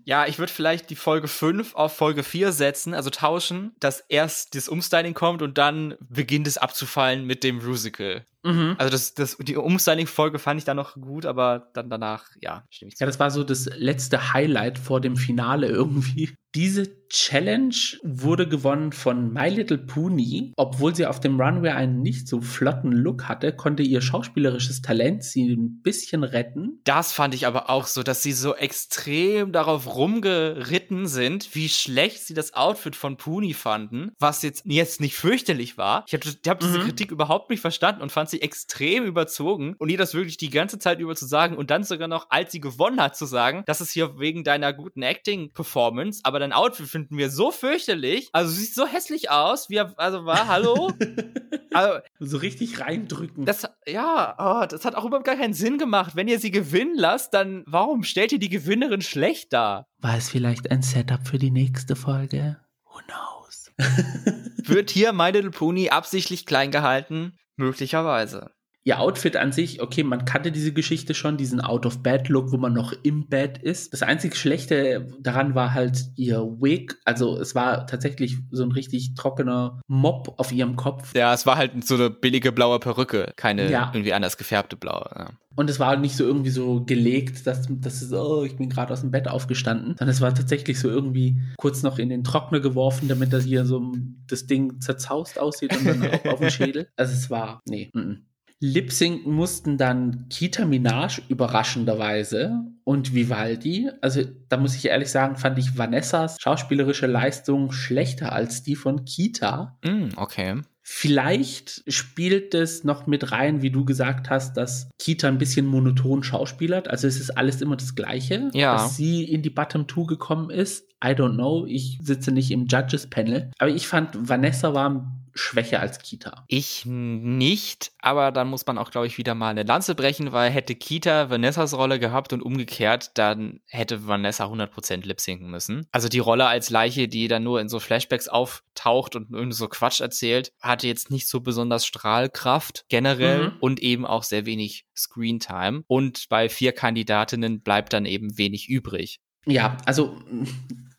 [0.07, 4.53] Ja, ich würde vielleicht die Folge 5 auf Folge 4 setzen, also tauschen, dass erst
[4.53, 8.23] das Umstyling kommt und dann beginnt es abzufallen mit dem Musical.
[8.45, 8.75] Mhm.
[8.77, 12.89] Also das, das, die Umstyling-Folge fand ich dann noch gut, aber dann danach, ja, stimme
[12.89, 13.03] ich zu.
[13.03, 16.35] Ja, das war so das letzte Highlight vor dem Finale irgendwie.
[16.53, 20.53] Diese Challenge wurde gewonnen von My Little Pony.
[20.55, 25.23] Obwohl sie auf dem Runway einen nicht so flotten Look hatte, konnte ihr schauspielerisches Talent
[25.25, 26.79] sie ein bisschen retten.
[26.85, 32.25] Das fand ich aber auch so, dass sie so extrem darauf rumgeritten sind, wie schlecht
[32.25, 36.05] sie das Outfit von Puni fanden, was jetzt, jetzt nicht fürchterlich war.
[36.07, 36.83] Ich habe hab diese Mhm.
[36.83, 40.79] Kritik überhaupt nicht verstanden und fand sie extrem überzogen und ihr das wirklich die ganze
[40.79, 43.81] Zeit über zu sagen und dann sogar noch, als sie gewonnen hat, zu sagen, das
[43.81, 48.29] ist hier wegen deiner guten Acting-Performance, aber dein Outfit finden wir so fürchterlich.
[48.31, 50.91] Also du siehst so hässlich aus, wie er, also war, hallo?
[51.73, 53.45] also, So richtig reindrücken.
[53.45, 56.15] das, ja, oh, das hat auch überhaupt gar keinen Sinn gemacht.
[56.15, 59.87] Wenn ihr sie gewinnen lasst, dann warum stellt ihr die Gewinnerin schlecht dar?
[60.05, 62.57] war es vielleicht ein Setup für die nächste Folge?
[62.85, 63.34] Who knows?
[63.77, 67.37] Wird hier My Little Pony absichtlich klein gehalten?
[67.57, 68.54] Möglicherweise.
[68.87, 72.93] Ihr Outfit an sich, okay, man kannte diese Geschichte schon, diesen Out-of-Bed-Look, wo man noch
[73.01, 73.93] im Bett ist.
[73.93, 76.95] Das einzig Schlechte daran war halt ihr Wig.
[77.03, 81.15] Also es war tatsächlich so ein richtig trockener Mob auf ihrem Kopf.
[81.15, 83.89] Ja, es war halt so eine billige blaue Perücke, keine Ja.
[83.91, 85.09] irgendwie anders gefärbte blaue.
[85.17, 85.29] Ja.
[85.55, 88.93] Und es war nicht so irgendwie so gelegt, dass, dass es, oh, ich bin gerade
[88.93, 92.59] aus dem Bett aufgestanden, sondern es war tatsächlich so irgendwie kurz noch in den Trockner
[92.59, 93.93] geworfen, damit das hier so
[94.27, 96.87] das Ding zerzaust aussieht und dann auch auf dem Schädel.
[96.97, 97.89] Also es war, nee.
[97.93, 98.17] Mm -mm.
[98.59, 103.89] Lip-Sync mussten dann Kita Minaj überraschenderweise und Vivaldi.
[104.01, 109.03] Also da muss ich ehrlich sagen, fand ich Vanessas schauspielerische Leistung schlechter als die von
[109.05, 109.77] Kita.
[109.83, 110.61] Mm, okay.
[110.87, 116.21] Vielleicht spielt es noch mit rein, wie du gesagt hast, dass Kita ein bisschen monoton
[116.21, 116.87] schauspielert.
[116.87, 118.51] Also es ist alles immer das Gleiche.
[118.53, 118.73] Ja.
[118.73, 120.87] Dass sie in die Bottom Two gekommen ist.
[121.03, 121.65] I don't know.
[121.65, 123.49] Ich sitze nicht im Judges Panel.
[123.57, 126.45] Aber ich fand, Vanessa war schwächer als Kita.
[126.47, 130.49] Ich nicht, aber dann muss man auch, glaube ich, wieder mal eine Lanze brechen, weil
[130.49, 135.87] hätte Kita Vanessas Rolle gehabt und umgekehrt, dann hätte Vanessa 100% lip-sinken müssen.
[135.91, 139.67] Also die Rolle als Leiche, die dann nur in so Flashbacks auftaucht und irgendwie so
[139.67, 143.57] Quatsch erzählt, hatte jetzt nicht so besonders Strahlkraft generell Mhm.
[143.59, 145.83] und eben auch sehr wenig Screentime.
[145.87, 149.19] Und bei vier Kandidatinnen bleibt dann eben wenig übrig.
[149.45, 150.17] Ja, also,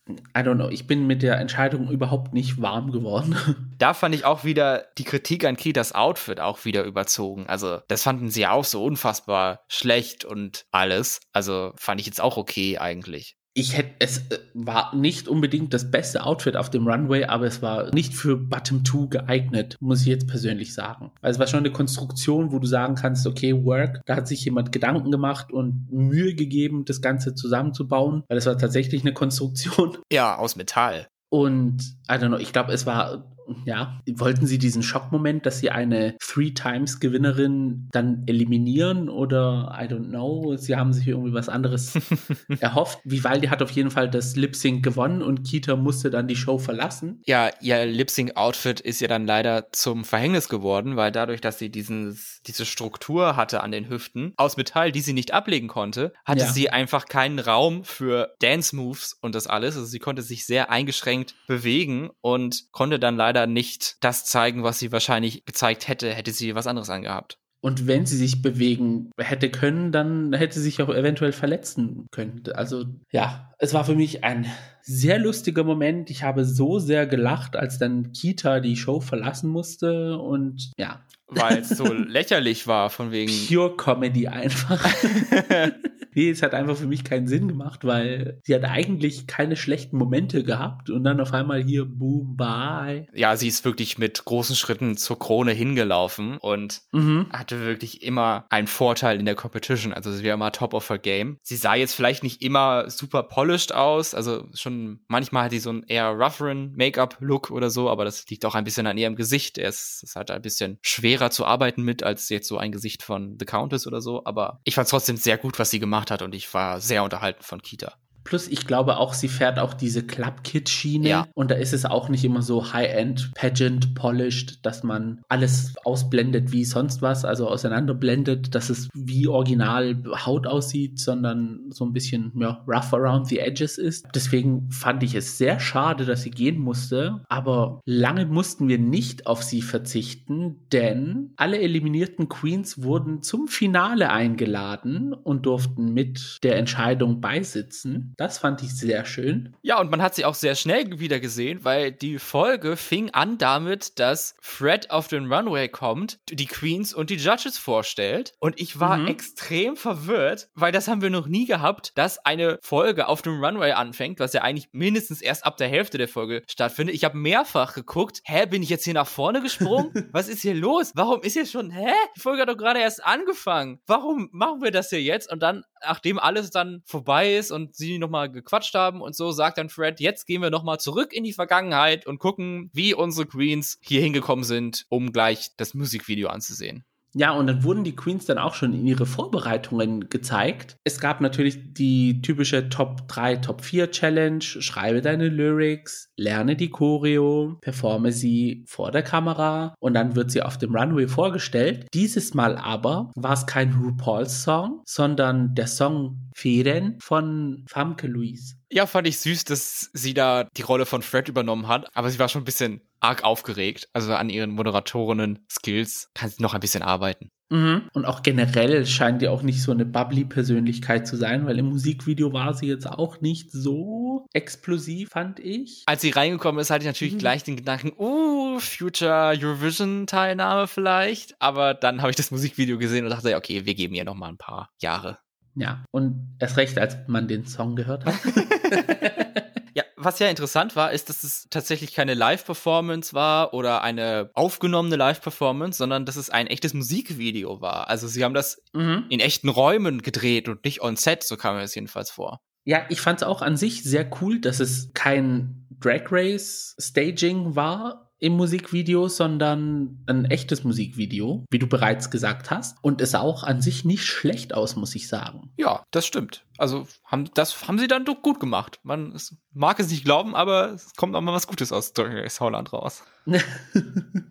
[0.09, 0.69] I don't know.
[0.69, 3.37] Ich bin mit der Entscheidung überhaupt nicht warm geworden.
[3.79, 7.47] Da fand ich auch wieder die Kritik an Kitas Outfit auch wieder überzogen.
[7.47, 11.21] Also, das fanden sie auch so unfassbar schlecht und alles.
[11.33, 13.37] Also, fand ich jetzt auch okay eigentlich.
[13.59, 17.63] Ich hätte, es äh, war nicht unbedingt das beste Outfit auf dem Runway, aber es
[17.63, 21.11] war nicht für Bottom 2 geeignet, muss ich jetzt persönlich sagen.
[21.23, 24.45] Also es war schon eine Konstruktion, wo du sagen kannst, okay, Work, da hat sich
[24.45, 29.97] jemand Gedanken gemacht und Mühe gegeben, das Ganze zusammenzubauen, weil es war tatsächlich eine Konstruktion.
[30.13, 31.09] Ja, aus Metall.
[31.31, 35.71] Und, I don't know, ich glaube, es war, ja, wollten sie diesen Schockmoment, dass sie
[35.71, 41.95] eine Three-Times-Gewinnerin dann eliminieren oder, I don't know, sie haben sich irgendwie was anderes
[42.61, 42.99] erhofft.
[43.05, 47.21] Vivaldi hat auf jeden Fall das Lip-Sync gewonnen und Kita musste dann die Show verlassen.
[47.27, 52.41] Ja, ihr Lip-Sync-Outfit ist ja dann leider zum Verhängnis geworden, weil dadurch, dass sie dieses,
[52.47, 56.53] diese Struktur hatte an den Hüften aus Metall, die sie nicht ablegen konnte, hatte Ja.
[56.53, 59.77] sie einfach keinen Raum für Dance-Moves und das alles.
[59.77, 64.79] Also sie konnte sich sehr eingeschränkt bewegen und konnte dann leider nicht das zeigen, was
[64.79, 67.37] sie wahrscheinlich gezeigt hätte, hätte sie was anderes angehabt.
[67.61, 72.45] Und wenn sie sich bewegen hätte können, dann hätte sie sich auch eventuell verletzen können.
[72.55, 74.47] Also ja, es war für mich ein
[74.83, 76.09] sehr lustiger Moment.
[76.11, 81.59] Ich habe so sehr gelacht, als dann Kita die Show verlassen musste und ja, Weil
[81.59, 83.33] es so lächerlich war, von wegen.
[83.49, 84.89] pure Comedy einfach.
[86.17, 89.99] nee, es hat einfach für mich keinen Sinn gemacht, weil sie hat eigentlich keine schlechten
[89.99, 93.07] Momente gehabt und dann auf einmal hier boom, bye.
[93.15, 97.27] Ja, sie ist wirklich mit großen Schritten zur Krone hingelaufen und mhm.
[97.31, 99.93] hatte wirklich immer einen Vorteil in der Competition.
[99.93, 101.39] Also sie war immer top of her game.
[101.43, 105.71] Sie sah jetzt vielleicht nicht immer super polished aus, also schon manchmal hat sie so
[105.71, 109.59] einen eher rougheren Make-up-Look oder so, aber das liegt auch ein bisschen an ihrem Gesicht.
[109.59, 113.03] Er ist, ist halt ein bisschen schwerer zu arbeiten mit als jetzt so ein Gesicht
[113.03, 116.23] von The Countess oder so, aber ich fand trotzdem sehr gut, was sie gemacht hat
[116.23, 117.95] und ich war sehr unterhalten von Kita.
[118.27, 121.09] Plus, ich glaube auch, sie fährt auch diese Club-Kit-Schiene.
[121.09, 121.29] Ja.
[121.35, 126.51] Und da ist es auch nicht immer so High-End, Pageant, polished, dass man alles ausblendet
[126.51, 132.33] wie sonst was, also auseinanderblendet, dass es wie original Haut aussieht, sondern so ein bisschen
[132.35, 134.09] ja, rough around the edges ist.
[134.13, 137.21] Deswegen fand ich es sehr schade, dass sie gehen musste.
[137.29, 144.11] Aber lange mussten wir nicht auf sie verzichten, denn alle eliminierten Queens wurden zum Finale
[144.11, 148.15] eingeladen und durften mit der Entscheidung beisitzen.
[148.17, 149.55] Das fand ich sehr schön.
[149.61, 153.37] Ja, und man hat sie auch sehr schnell wieder gesehen, weil die Folge fing an
[153.37, 158.33] damit, dass Fred auf den Runway kommt, die Queens und die Judges vorstellt.
[158.39, 159.09] Und ich war mhm.
[159.09, 163.73] extrem verwirrt, weil das haben wir noch nie gehabt, dass eine Folge auf dem Runway
[163.73, 166.95] anfängt, was ja eigentlich mindestens erst ab der Hälfte der Folge stattfindet.
[166.95, 169.93] Ich habe mehrfach geguckt, hä, bin ich jetzt hier nach vorne gesprungen?
[170.13, 170.93] was ist hier los?
[170.95, 171.93] Warum ist hier schon, hä?
[172.17, 173.81] Die Folge hat doch gerade erst angefangen.
[173.87, 175.31] Warum machen wir das hier jetzt?
[175.31, 179.33] Und dann, nachdem alles dann vorbei ist und sie noch nochmal gequatscht haben und so,
[179.33, 183.27] sagt dann Fred, jetzt gehen wir nochmal zurück in die Vergangenheit und gucken, wie unsere
[183.27, 186.85] Queens hier hingekommen sind, um gleich das Musikvideo anzusehen.
[187.19, 190.77] Ja, und dann wurden die Queens dann auch schon in ihre Vorbereitungen gezeigt.
[190.85, 194.43] Es gab natürlich die typische Top 3, Top 4 Challenge.
[194.43, 200.43] Schreibe deine Lyrics, lerne die Choreo, performe sie vor der Kamera und dann wird sie
[200.43, 201.87] auf dem Runway vorgestellt.
[201.95, 208.57] Dieses Mal aber war es kein RuPaul's Song, sondern der Song Federn von Famke Louise.
[208.71, 212.19] Ja, fand ich süß, dass sie da die Rolle von Fred übernommen hat, aber sie
[212.19, 213.89] war schon ein bisschen arg aufgeregt.
[213.93, 217.31] Also an ihren Moderatorinnen-Skills kann sie noch ein bisschen arbeiten.
[217.49, 217.89] Mhm.
[217.93, 221.67] Und auch generell scheint die auch nicht so eine bubbly Persönlichkeit zu sein, weil im
[221.67, 225.85] Musikvideo war sie jetzt auch nicht so explosiv, fand ich.
[225.87, 227.19] Als sie reingekommen ist, hatte ich natürlich mhm.
[227.19, 231.41] gleich den Gedanken, uh, Future Eurovision-Teilnahme vielleicht.
[231.41, 234.29] Aber dann habe ich das Musikvideo gesehen und dachte, okay, wir geben ihr noch mal
[234.29, 235.19] ein paar Jahre.
[235.57, 238.15] Ja, und erst recht, als man den Song gehört hat.
[239.75, 244.97] ja, was ja interessant war, ist, dass es tatsächlich keine Live-Performance war oder eine aufgenommene
[244.97, 247.89] Live-Performance, sondern dass es ein echtes Musikvideo war.
[247.89, 249.07] Also sie haben das mhm.
[249.09, 252.41] in echten Räumen gedreht und nicht on set, so kam mir das jedenfalls vor.
[252.65, 257.55] Ja, ich fand es auch an sich sehr cool, dass es kein Drag Race Staging
[257.55, 262.79] war, im Musikvideo, sondern ein echtes Musikvideo, wie du bereits gesagt hast.
[262.83, 265.53] Und es sah auch an sich nicht schlecht aus, muss ich sagen.
[265.57, 266.45] Ja, das stimmt.
[266.59, 268.81] Also haben, das haben sie dann doch gut gemacht.
[268.83, 271.93] Man es mag es nicht glauben, aber es kommt auch mal was Gutes aus
[272.41, 273.05] Holland raus.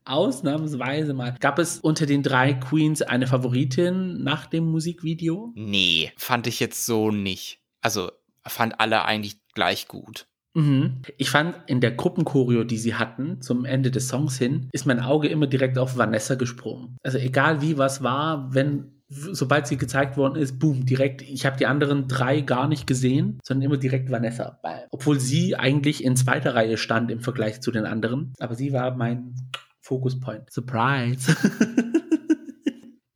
[0.05, 1.35] Ausnahmsweise mal.
[1.39, 5.51] Gab es unter den drei Queens eine Favoritin nach dem Musikvideo?
[5.55, 7.59] Nee, fand ich jetzt so nicht.
[7.81, 8.11] Also
[8.47, 10.27] fand alle eigentlich gleich gut.
[10.55, 11.01] Mhm.
[11.17, 15.01] Ich fand in der Gruppenchoreo, die sie hatten, zum Ende des Songs hin, ist mein
[15.01, 16.97] Auge immer direkt auf Vanessa gesprungen.
[17.03, 21.21] Also egal wie was war, wenn sobald sie gezeigt worden ist, boom, direkt.
[21.21, 24.59] Ich habe die anderen drei gar nicht gesehen, sondern immer direkt Vanessa.
[24.89, 28.33] Obwohl sie eigentlich in zweiter Reihe stand im Vergleich zu den anderen.
[28.39, 29.35] Aber sie war mein
[29.81, 30.51] Fokuspoint.
[30.51, 31.35] Surprise.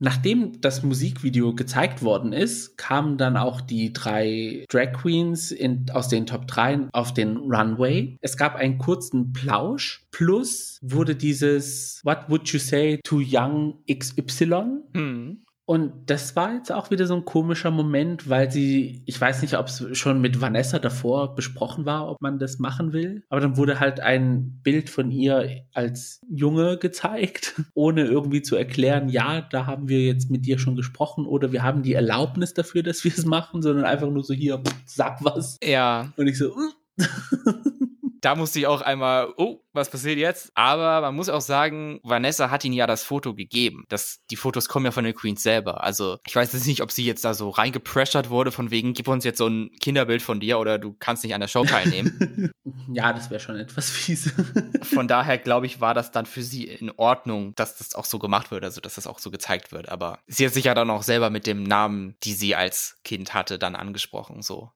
[0.02, 6.08] Nachdem das Musikvideo gezeigt worden ist, kamen dann auch die drei Drag Queens in, aus
[6.08, 8.18] den Top 3 auf den Runway.
[8.22, 14.84] Es gab einen kurzen Plausch, plus wurde dieses What would you say to young XY?
[14.94, 15.44] Mhm.
[15.70, 19.56] Und das war jetzt auch wieder so ein komischer Moment, weil sie, ich weiß nicht,
[19.56, 23.24] ob es schon mit Vanessa davor besprochen war, ob man das machen will.
[23.30, 29.10] Aber dann wurde halt ein Bild von ihr als Junge gezeigt, ohne irgendwie zu erklären,
[29.10, 32.82] ja, da haben wir jetzt mit dir schon gesprochen oder wir haben die Erlaubnis dafür,
[32.82, 35.60] dass wir es machen, sondern einfach nur so hier, sag was.
[35.64, 36.12] Ja.
[36.18, 36.52] Und ich so,
[38.22, 40.52] da musste ich auch einmal, oh, was passiert jetzt?
[40.56, 43.86] Aber man muss auch sagen, Vanessa hat ihnen ja das Foto gegeben.
[43.90, 45.84] Das, die Fotos kommen ja von den Queens selber.
[45.84, 49.08] Also ich weiß jetzt nicht, ob sie jetzt da so reingepressured wurde, von wegen, gib
[49.08, 52.52] uns jetzt so ein Kinderbild von dir oder du kannst nicht an der Show teilnehmen.
[52.94, 54.34] ja, das wäre schon etwas fies.
[54.82, 58.20] von daher, glaube ich, war das dann für sie in Ordnung, dass das auch so
[58.20, 59.90] gemacht wird, also dass das auch so gezeigt wird.
[59.90, 63.34] Aber sie hat sich ja dann auch selber mit dem Namen, die sie als Kind
[63.34, 64.72] hatte, dann angesprochen, so.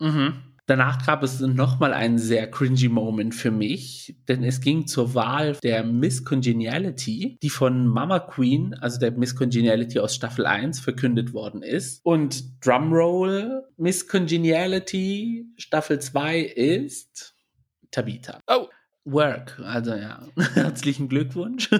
[0.00, 0.57] Mhm.
[0.68, 5.56] Danach gab es nochmal einen sehr cringy Moment für mich, denn es ging zur Wahl
[5.62, 11.32] der Miss Congeniality, die von Mama Queen, also der Miss Congeniality aus Staffel 1, verkündet
[11.32, 12.04] worden ist.
[12.04, 17.34] Und Drumroll, Miss Congeniality Staffel 2 ist
[17.90, 18.38] Tabitha.
[18.46, 18.68] Oh,
[19.10, 20.20] Work, also ja,
[20.54, 21.70] herzlichen Glückwunsch.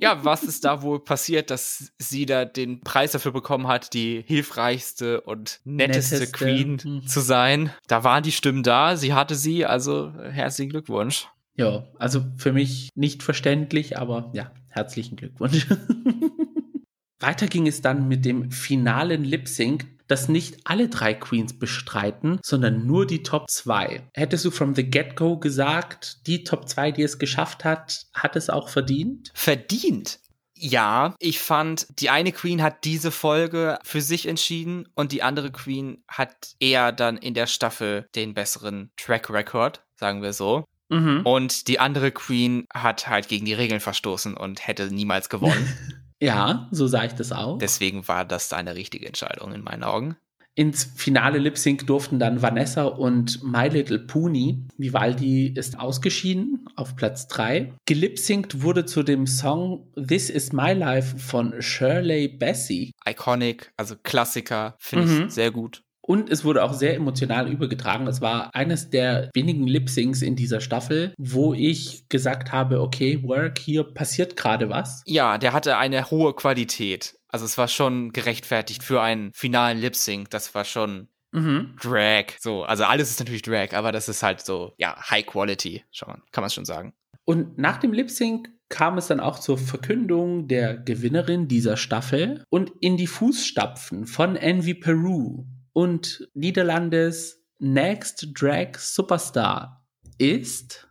[0.00, 4.24] ja, was ist da wohl passiert, dass sie da den Preis dafür bekommen hat, die
[4.26, 6.32] hilfreichste und netteste, netteste.
[6.32, 7.06] Queen hm.
[7.06, 7.70] zu sein?
[7.86, 11.28] Da waren die Stimmen da, sie hatte sie, also herzlichen Glückwunsch.
[11.56, 15.66] Ja, also für mich nicht verständlich, aber ja, herzlichen Glückwunsch.
[17.20, 22.38] Weiter ging es dann mit dem finalen Lip Sync dass nicht alle drei Queens bestreiten,
[22.44, 24.10] sondern nur die Top 2.
[24.14, 28.48] Hättest du from the get-go gesagt, die Top 2, die es geschafft hat, hat es
[28.48, 29.32] auch verdient?
[29.34, 30.20] Verdient?
[30.56, 35.50] Ja, ich fand, die eine Queen hat diese Folge für sich entschieden und die andere
[35.50, 40.64] Queen hat eher dann in der Staffel den besseren Track Record, sagen wir so.
[40.90, 41.22] Mhm.
[41.24, 46.00] Und die andere Queen hat halt gegen die Regeln verstoßen und hätte niemals gewonnen.
[46.24, 47.58] Ja, so sah ich das auch.
[47.58, 50.16] Deswegen war das eine richtige Entscheidung in meinen Augen.
[50.56, 54.64] Ins finale Lip Sync durften dann Vanessa und My Little Pony.
[54.78, 57.74] Vivaldi ist ausgeschieden auf Platz 3.
[57.86, 62.92] Gelipsinkt wurde zu dem Song This Is My Life von Shirley Bassey.
[63.06, 65.26] Iconic, also Klassiker, finde mhm.
[65.26, 65.83] ich sehr gut.
[66.06, 68.06] Und es wurde auch sehr emotional übergetragen.
[68.06, 73.58] Es war eines der wenigen Lip-Syncs in dieser Staffel, wo ich gesagt habe, okay, Work,
[73.58, 75.02] hier passiert gerade was.
[75.06, 77.18] Ja, der hatte eine hohe Qualität.
[77.28, 80.28] Also es war schon gerechtfertigt für einen finalen Lip-Sync.
[80.28, 81.74] Das war schon mhm.
[81.80, 82.26] Drag.
[82.38, 86.20] So, also alles ist natürlich Drag, aber das ist halt so, ja, High Quality schon,
[86.32, 86.92] kann man schon sagen.
[87.24, 92.72] Und nach dem Lip-Sync kam es dann auch zur Verkündung der Gewinnerin dieser Staffel und
[92.80, 99.84] in die Fußstapfen von Envy Peru und Niederlandes Next Drag Superstar
[100.16, 100.88] ist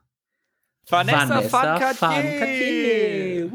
[0.88, 3.52] Vanessa, Vanessa van Cartier.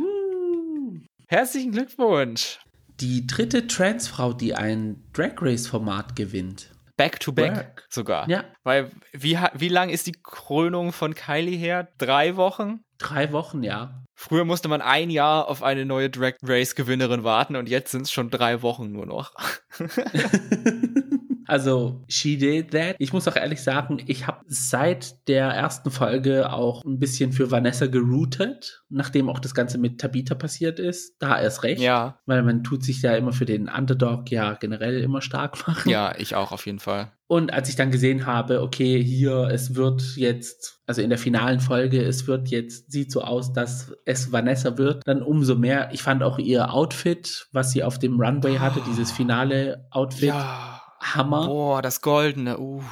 [1.27, 2.59] Herzlichen Glückwunsch.
[3.01, 6.73] Die dritte Transfrau, die ein Drag Race Format gewinnt.
[6.97, 7.87] Back to back Work.
[7.91, 8.29] sogar.
[8.29, 8.45] Ja.
[8.65, 11.89] Weil wie, wie lang ist die Krönung von Kylie her?
[11.99, 12.81] Drei Wochen?
[12.99, 14.03] Drei Wochen, ja.
[14.15, 18.03] Früher musste man ein Jahr auf eine neue Drag Race Gewinnerin warten und jetzt sind
[18.03, 19.35] es schon drei Wochen nur noch.
[21.49, 22.97] Also, she did that.
[22.99, 27.51] Ich muss auch ehrlich sagen, ich habe seit der ersten Folge auch ein bisschen für
[27.51, 31.17] Vanessa geroutet, nachdem auch das Ganze mit Tabitha passiert ist.
[31.21, 31.81] Da erst recht.
[31.81, 32.21] Ja.
[32.27, 35.89] Weil man tut sich ja immer für den Underdog ja generell immer stark machen.
[35.89, 37.13] Ja, ich auch auf jeden Fall.
[37.29, 41.61] Und als ich dann gesehen habe, okay, hier, es wird jetzt, also in der finalen
[41.61, 45.91] Folge, es wird jetzt, sieht so aus, dass es Vanessa wird, dann umso mehr.
[45.93, 50.29] Ich fand auch ihr Outfit, was sie auf dem Runway hatte, dieses finale Outfit.
[50.29, 51.47] Ja Hammer.
[51.47, 52.59] Boah, das Goldene.
[52.59, 52.83] Uh.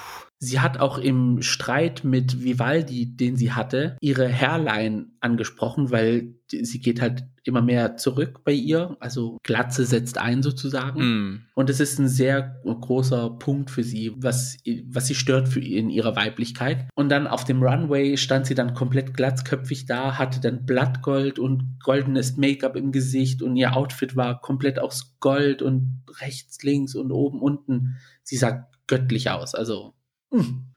[0.47, 6.79] Sie hat auch im Streit mit Vivaldi, den sie hatte, ihre Hairline angesprochen, weil sie
[6.79, 8.97] geht halt immer mehr zurück bei ihr.
[9.01, 11.01] Also Glatze setzt ein sozusagen.
[11.01, 11.43] Mm.
[11.55, 15.91] Und es ist ein sehr großer Punkt für sie, was, was sie stört für in
[15.91, 16.89] ihrer Weiblichkeit.
[16.95, 21.81] Und dann auf dem Runway stand sie dann komplett glatzköpfig da, hatte dann Blattgold und
[21.83, 27.11] goldenes Make-up im Gesicht und ihr Outfit war komplett aus Gold und rechts, links und
[27.11, 27.97] oben, unten.
[28.23, 29.55] Sie sah göttlich aus.
[29.55, 29.96] Also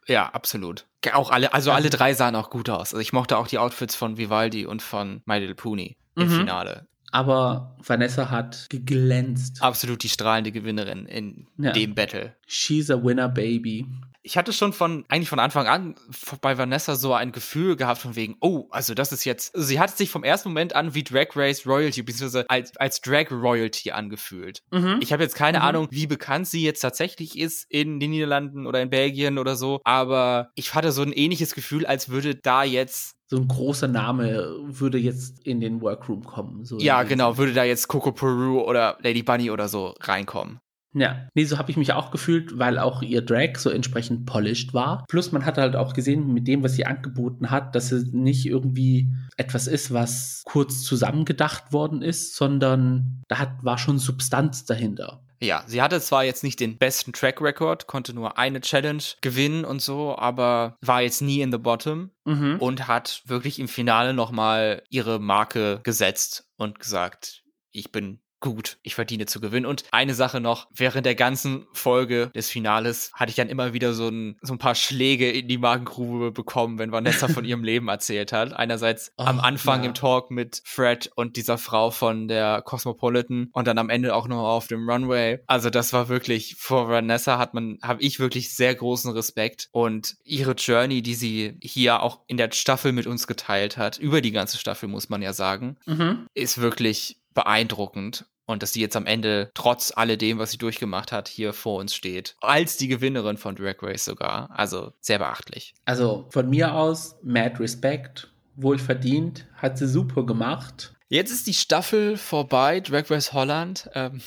[0.08, 0.86] ja, absolut.
[1.14, 2.94] Auch alle, also alle drei sahen auch gut aus.
[2.94, 6.32] Also ich mochte auch die Outfits von Vivaldi und von My Little Pony im mhm.
[6.32, 6.88] Finale.
[7.12, 9.62] Aber Vanessa hat geglänzt.
[9.62, 11.72] Absolut die strahlende Gewinnerin in ja.
[11.72, 12.36] dem Battle.
[12.46, 13.88] She's a winner, baby
[14.30, 15.96] ich hatte schon von, eigentlich von Anfang an
[16.40, 19.80] bei Vanessa so ein Gefühl gehabt von wegen, oh, also das ist jetzt, also sie
[19.80, 23.90] hat sich vom ersten Moment an wie Drag Race Royalty, beziehungsweise als, als Drag Royalty
[23.90, 24.62] angefühlt.
[24.70, 25.00] Mhm.
[25.02, 25.64] Ich habe jetzt keine mhm.
[25.64, 29.82] Ahnung, wie bekannt sie jetzt tatsächlich ist in den Niederlanden oder in Belgien oder so,
[29.84, 34.56] aber ich hatte so ein ähnliches Gefühl, als würde da jetzt so ein großer Name
[34.64, 36.66] würde jetzt in den Workroom kommen.
[36.66, 40.60] So ja, genau, würde da jetzt Coco Peru oder Lady Bunny oder so reinkommen.
[40.94, 44.74] Ja, nee, so habe ich mich auch gefühlt, weil auch ihr Drag so entsprechend polished
[44.74, 45.06] war.
[45.08, 48.46] Plus man hat halt auch gesehen mit dem, was sie angeboten hat, dass es nicht
[48.46, 55.24] irgendwie etwas ist, was kurz zusammengedacht worden ist, sondern da hat, war schon Substanz dahinter.
[55.42, 59.64] Ja, sie hatte zwar jetzt nicht den besten Track Record, konnte nur eine Challenge gewinnen
[59.64, 62.58] und so, aber war jetzt nie in the bottom mhm.
[62.60, 68.96] und hat wirklich im Finale nochmal ihre Marke gesetzt und gesagt, ich bin gut, ich
[68.96, 69.66] verdiene zu gewinnen.
[69.66, 73.94] Und eine Sache noch, während der ganzen Folge des Finales hatte ich dann immer wieder
[73.94, 77.88] so ein, so ein paar Schläge in die Magengrube bekommen, wenn Vanessa von ihrem Leben
[77.88, 78.54] erzählt hat.
[78.54, 79.90] Einerseits oh, am Anfang ja.
[79.90, 84.28] im Talk mit Fred und dieser Frau von der Cosmopolitan und dann am Ende auch
[84.28, 85.40] noch auf dem Runway.
[85.48, 90.16] Also das war wirklich, vor Vanessa hat man, habe ich wirklich sehr großen Respekt und
[90.24, 94.32] ihre Journey, die sie hier auch in der Staffel mit uns geteilt hat, über die
[94.32, 96.28] ganze Staffel muss man ja sagen, mhm.
[96.34, 98.26] ist wirklich beeindruckend.
[98.46, 101.94] Und dass sie jetzt am Ende, trotz alledem, was sie durchgemacht hat, hier vor uns
[101.94, 102.36] steht.
[102.42, 104.50] Als die Gewinnerin von Drag Race sogar.
[104.52, 105.76] Also sehr beachtlich.
[105.86, 110.96] Also von mir aus, mad respect, wohl verdient, hat sie super gemacht.
[111.10, 113.88] Jetzt ist die Staffel vorbei, Drag Race Holland.
[113.94, 114.20] Ähm,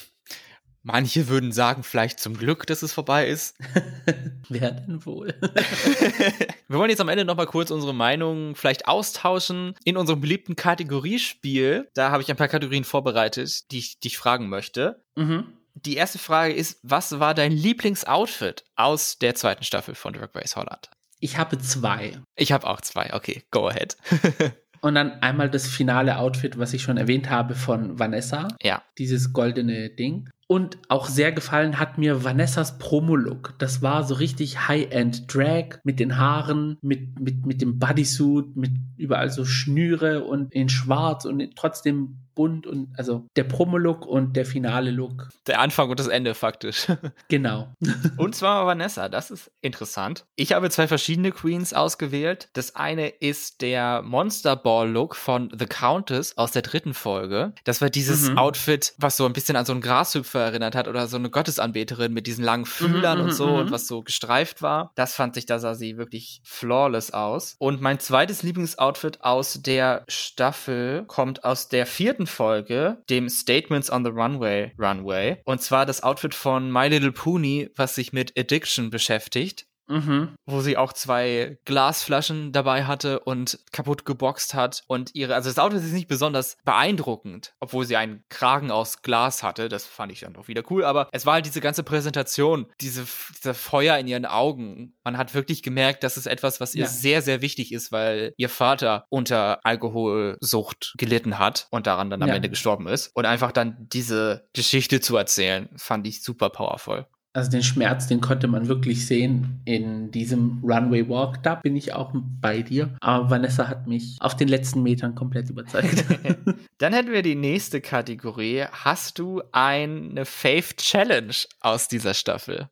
[0.85, 3.57] Manche würden sagen, vielleicht zum Glück, dass es vorbei ist.
[4.49, 5.29] Wer denn wohl?
[6.69, 9.75] Wir wollen jetzt am Ende nochmal kurz unsere Meinungen vielleicht austauschen.
[9.85, 14.49] In unserem beliebten Kategoriespiel, da habe ich ein paar Kategorien vorbereitet, die ich dich fragen
[14.49, 15.05] möchte.
[15.15, 15.47] Mhm.
[15.75, 20.57] Die erste Frage ist, was war dein Lieblingsoutfit aus der zweiten Staffel von Drag Race
[20.57, 20.91] Holland?
[21.21, 22.19] Ich habe zwei.
[22.35, 23.15] Ich habe auch zwei.
[23.15, 23.97] Okay, go ahead.
[24.81, 28.49] Und dann einmal das finale Outfit, was ich schon erwähnt habe von Vanessa.
[28.61, 28.83] Ja.
[28.99, 30.29] Dieses goldene Ding.
[30.53, 33.55] Und auch sehr gefallen hat mir Vanessas Promo-Look.
[33.57, 39.31] Das war so richtig High-End-Drag mit den Haaren, mit, mit, mit dem Bodysuit, mit überall
[39.31, 44.91] so Schnüre und in schwarz und trotzdem bunt und also der Promo-Look und der finale
[44.91, 45.29] Look.
[45.47, 46.87] Der Anfang und das Ende faktisch.
[47.29, 47.73] Genau.
[48.19, 50.25] und zwar Vanessa, das ist interessant.
[50.37, 52.49] Ich habe zwei verschiedene Queens ausgewählt.
[52.53, 57.55] Das eine ist der Monster Ball Look von The Countess aus der dritten Folge.
[57.65, 58.39] Das war dieses mhm.
[58.39, 62.13] Outfit, was so ein bisschen an so einen Grashüpfer erinnert hat oder so eine Gottesanbeterin
[62.13, 63.55] mit diesen langen Fühlern mhm, und so mhm.
[63.55, 64.93] und was so gestreift war.
[64.95, 67.57] Das fand ich, da sah sie wirklich flawless aus.
[67.59, 73.91] Und mein zweites Lieblingsoutfit aus der Staffel kommt aus der vierten vierten Folge, dem Statements
[73.91, 75.39] on the Runway Runway.
[75.45, 79.67] Und zwar das Outfit von My Little Pony, was sich mit Addiction beschäftigt.
[79.93, 80.35] Mhm.
[80.47, 84.83] Wo sie auch zwei Glasflaschen dabei hatte und kaputt geboxt hat.
[84.87, 89.43] Und ihre, also das Auto ist nicht besonders beeindruckend, obwohl sie einen Kragen aus Glas
[89.43, 89.69] hatte.
[89.69, 90.85] Das fand ich dann auch wieder cool.
[90.85, 93.05] Aber es war halt diese ganze Präsentation, diese,
[93.37, 94.95] dieser Feuer in ihren Augen.
[95.05, 96.89] Man hat wirklich gemerkt, dass es etwas, was ihr ja.
[96.89, 102.29] sehr, sehr wichtig ist, weil ihr Vater unter Alkoholsucht gelitten hat und daran dann am
[102.31, 102.35] ja.
[102.35, 103.11] Ende gestorben ist.
[103.15, 107.07] Und einfach dann diese Geschichte zu erzählen, fand ich super powerful.
[107.35, 111.43] Also den Schmerz, den konnte man wirklich sehen in diesem Runway Walk.
[111.43, 112.95] Da bin ich auch bei dir.
[113.01, 116.05] Aber Vanessa hat mich auf den letzten Metern komplett überzeugt.
[116.79, 118.67] Dann hätten wir die nächste Kategorie.
[118.71, 122.69] Hast du eine Faith Challenge aus dieser Staffel?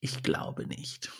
[0.00, 1.10] ich glaube nicht.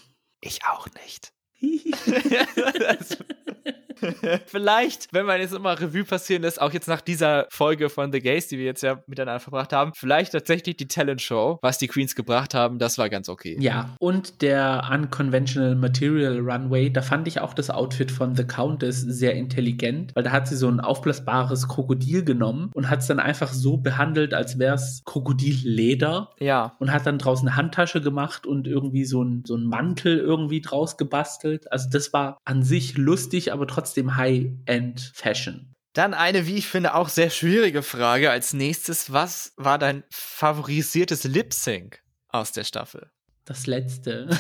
[0.41, 1.35] Ich auch nicht.
[4.47, 8.21] Vielleicht, wenn man jetzt immer Revue passieren lässt, auch jetzt nach dieser Folge von The
[8.21, 11.89] Gays, die wir jetzt ja miteinander verbracht haben, vielleicht tatsächlich die Talent Show, was die
[11.89, 13.57] Queens gebracht haben, das war ganz okay.
[13.61, 19.01] Ja, und der Unconventional Material Runway, da fand ich auch das Outfit von The Countess
[19.01, 23.21] sehr intelligent, weil da hat sie so ein aufblasbares Krokodil genommen und hat es dann
[23.21, 26.31] einfach so behandelt, als wäre es Krokodilleder.
[26.39, 26.77] Ja.
[26.79, 30.61] Und hat dann draußen eine Handtasche gemacht und irgendwie so ein, so ein Mantel irgendwie
[30.61, 31.71] draus gebastelt.
[31.73, 35.75] Also das war an sich lustig, aber trotzdem trotzdem High-End-Fashion.
[35.95, 39.13] Dann eine, wie ich finde, auch sehr schwierige Frage als nächstes.
[39.13, 43.11] Was war dein favorisiertes Lip-Sync aus der Staffel?
[43.45, 44.31] Das letzte.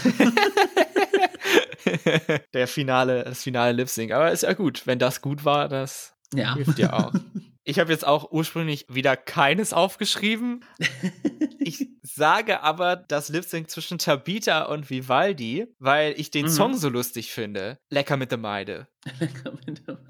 [2.54, 4.12] der finale, das finale Lip-Sync.
[4.12, 4.86] Aber ist ja gut.
[4.86, 6.54] Wenn das gut war, das ja.
[6.54, 7.12] hilft dir auch.
[7.70, 10.64] Ich habe jetzt auch ursprünglich wieder keines aufgeschrieben.
[11.60, 16.50] ich sage aber das Lip Sync zwischen Tabita und Vivaldi, weil ich den mhm.
[16.50, 17.78] Song so lustig finde.
[17.88, 18.88] Lecker mit der Meide.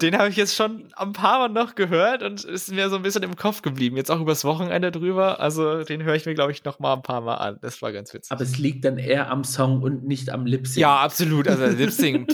[0.01, 3.03] Den habe ich jetzt schon ein paar Mal noch gehört und ist mir so ein
[3.03, 3.95] bisschen im Kopf geblieben.
[3.95, 5.39] Jetzt auch übers Wochenende drüber.
[5.39, 7.59] Also den höre ich mir, glaube ich, noch mal ein paar Mal an.
[7.61, 8.31] Das war ganz witzig.
[8.31, 10.81] Aber es liegt dann eher am Song und nicht am Lip Sync.
[10.81, 11.47] Ja, absolut.
[11.47, 12.33] Also Lip Sync.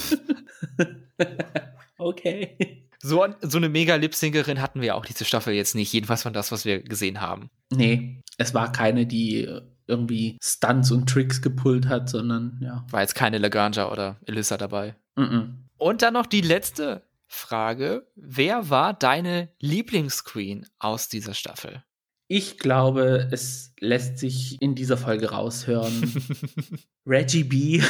[2.08, 2.84] okay.
[2.99, 6.51] So, so eine mega Lip-Syncerin hatten wir auch diese Staffel jetzt nicht, jedenfalls von das,
[6.51, 7.51] was wir gesehen haben.
[7.72, 9.47] Nee, es war keine, die
[9.86, 12.84] irgendwie Stunts und Tricks gepullt hat, sondern ja.
[12.89, 14.95] War jetzt keine Laganja oder Elissa dabei.
[15.16, 15.49] Mm -mm.
[15.78, 18.08] Und dann noch die letzte Frage.
[18.16, 21.84] Wer war deine Lieblingsqueen aus dieser Staffel?
[22.28, 26.13] Ich glaube, es lässt sich in dieser Folge raushören.
[27.05, 27.82] Reggie B.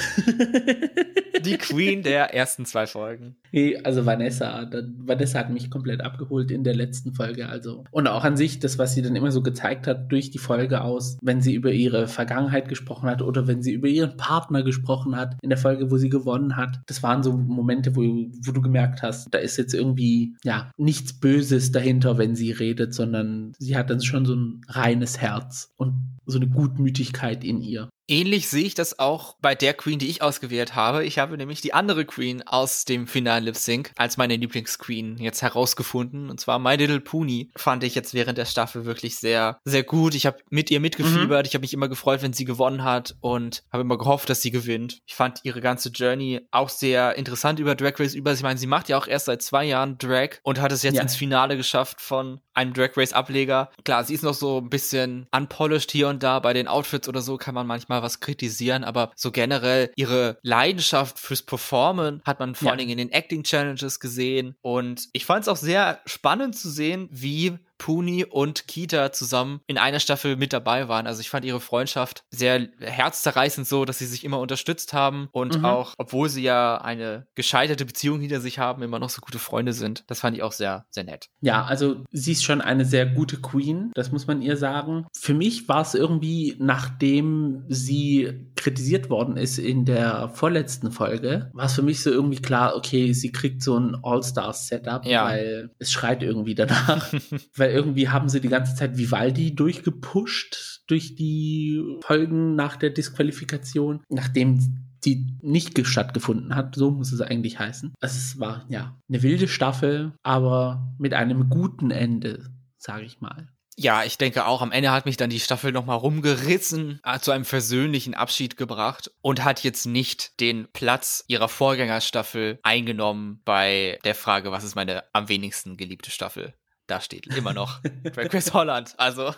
[1.45, 3.35] Die Queen der ersten zwei Folgen.
[3.83, 7.47] Also Vanessa, Vanessa hat mich komplett abgeholt in der letzten Folge.
[7.47, 10.37] Also und auch an sich das, was sie dann immer so gezeigt hat durch die
[10.37, 14.63] Folge aus, wenn sie über ihre Vergangenheit gesprochen hat oder wenn sie über ihren Partner
[14.63, 16.79] gesprochen hat in der Folge, wo sie gewonnen hat.
[16.87, 21.19] Das waren so Momente, wo, wo du gemerkt hast, da ist jetzt irgendwie ja nichts
[21.19, 26.16] Böses dahinter, wenn sie redet, sondern sie hat dann schon so ein reines Herz und
[26.27, 27.89] so eine Gutmütigkeit in ihr.
[28.09, 31.03] Ähnlich sehe ich das auch bei der Queen, die ich ausgewählt habe.
[31.03, 35.41] Ich habe nämlich die andere Queen aus dem finalen Lip Sync als meine Lieblingsqueen jetzt
[35.41, 36.29] herausgefunden.
[36.29, 40.15] Und zwar My Little Pony fand ich jetzt während der Staffel wirklich sehr, sehr gut.
[40.15, 41.45] Ich habe mit ihr mitgefiebert.
[41.45, 41.47] Mhm.
[41.47, 44.51] Ich habe mich immer gefreut, wenn sie gewonnen hat und habe immer gehofft, dass sie
[44.51, 44.99] gewinnt.
[45.05, 48.31] Ich fand ihre ganze Journey auch sehr interessant über Drag Race über.
[48.31, 50.95] Ich meine, sie macht ja auch erst seit zwei Jahren Drag und hat es jetzt
[50.95, 51.01] ja.
[51.01, 53.69] ins Finale geschafft von einem Drag Race Ableger.
[53.83, 56.39] Klar, sie ist noch so ein bisschen unpolished hier und da.
[56.39, 61.19] Bei den Outfits oder so kann man manchmal was kritisieren, aber so generell ihre Leidenschaft
[61.19, 62.71] fürs Performen hat man vor ja.
[62.71, 64.55] allen Dingen in den Acting Challenges gesehen.
[64.61, 69.77] Und ich fand es auch sehr spannend zu sehen, wie Puni und Kita zusammen in
[69.77, 71.07] einer Staffel mit dabei waren.
[71.07, 75.59] Also ich fand ihre Freundschaft sehr herzzerreißend so, dass sie sich immer unterstützt haben und
[75.59, 75.65] mhm.
[75.65, 79.73] auch, obwohl sie ja eine gescheiterte Beziehung hinter sich haben, immer noch so gute Freunde
[79.73, 80.03] sind.
[80.07, 81.29] Das fand ich auch sehr, sehr nett.
[81.41, 85.05] Ja, also sie ist schon eine sehr gute Queen, das muss man ihr sagen.
[85.13, 91.65] Für mich war es irgendwie, nachdem sie kritisiert worden ist in der vorletzten Folge, war
[91.65, 95.25] es für mich so irgendwie klar, okay, sie kriegt so ein All-Stars-Setup, ja.
[95.25, 97.13] weil es schreit irgendwie danach.
[97.55, 102.91] weil weil irgendwie haben sie die ganze Zeit Vivaldi durchgepusht durch die Folgen nach der
[102.91, 107.93] Disqualifikation, nachdem die nicht stattgefunden hat, so muss es eigentlich heißen.
[107.99, 113.49] Es war ja eine wilde Staffel, aber mit einem guten Ende, sage ich mal.
[113.75, 117.31] Ja, ich denke auch, am Ende hat mich dann die Staffel nochmal rumgerissen, hat zu
[117.31, 124.15] einem versöhnlichen Abschied gebracht und hat jetzt nicht den Platz ihrer Vorgängerstaffel eingenommen bei der
[124.15, 126.53] Frage, was ist meine am wenigsten geliebte Staffel
[126.87, 127.81] da steht immer noch
[128.13, 128.93] Drag Race Holland.
[128.97, 129.33] Also,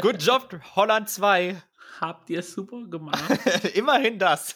[0.00, 1.56] good job, Holland 2.
[2.00, 3.30] Habt ihr super gemacht.
[3.74, 4.54] Immerhin das.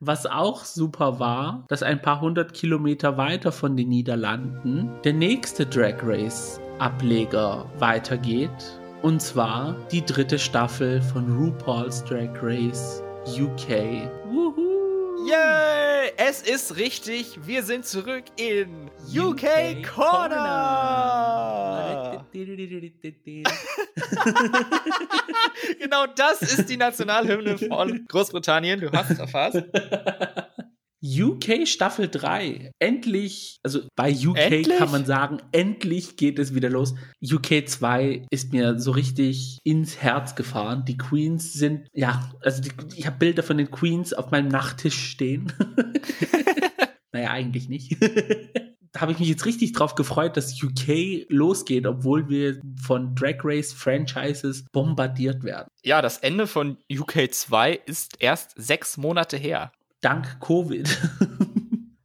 [0.00, 5.64] Was auch super war, dass ein paar hundert Kilometer weiter von den Niederlanden der nächste
[5.64, 8.80] Drag Race Ableger weitergeht.
[9.02, 14.10] Und zwar die dritte Staffel von RuPaul's Drag Race UK.
[14.26, 14.67] Wuhu!
[15.26, 15.88] Yay!
[16.18, 17.38] es ist richtig.
[17.46, 20.36] Wir sind zurück in UK, UK Corner.
[25.78, 28.80] genau das ist die Nationalhymne von Großbritannien.
[28.80, 29.62] Du hast es erfasst.
[31.02, 32.72] UK Staffel 3.
[32.78, 34.78] Endlich, also bei UK endlich?
[34.78, 36.94] kann man sagen, endlich geht es wieder los.
[37.22, 40.84] UK 2 ist mir so richtig ins Herz gefahren.
[40.86, 44.98] Die Queens sind, ja, also die, ich habe Bilder von den Queens auf meinem Nachttisch
[45.10, 45.52] stehen.
[47.12, 47.96] naja, eigentlich nicht.
[48.92, 53.36] da habe ich mich jetzt richtig drauf gefreut, dass UK losgeht, obwohl wir von Drag
[53.44, 55.68] Race Franchises bombardiert werden.
[55.84, 59.70] Ja, das Ende von UK 2 ist erst sechs Monate her
[60.00, 60.98] dank Covid.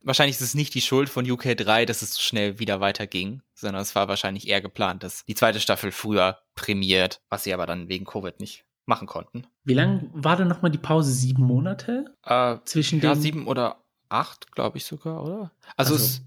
[0.03, 3.41] wahrscheinlich ist es nicht die Schuld von UK 3, dass es so schnell wieder weiterging,
[3.53, 7.65] sondern es war wahrscheinlich eher geplant, dass die zweite Staffel früher premiert, was sie aber
[7.65, 9.47] dann wegen Covid nicht machen konnten.
[9.63, 11.11] Wie lange war denn nochmal die Pause?
[11.11, 12.05] Sieben Monate?
[12.25, 13.82] Äh, zwischen ja, sieben oder
[14.13, 15.51] acht, glaube ich sogar, oder?
[15.75, 16.21] Also, also es,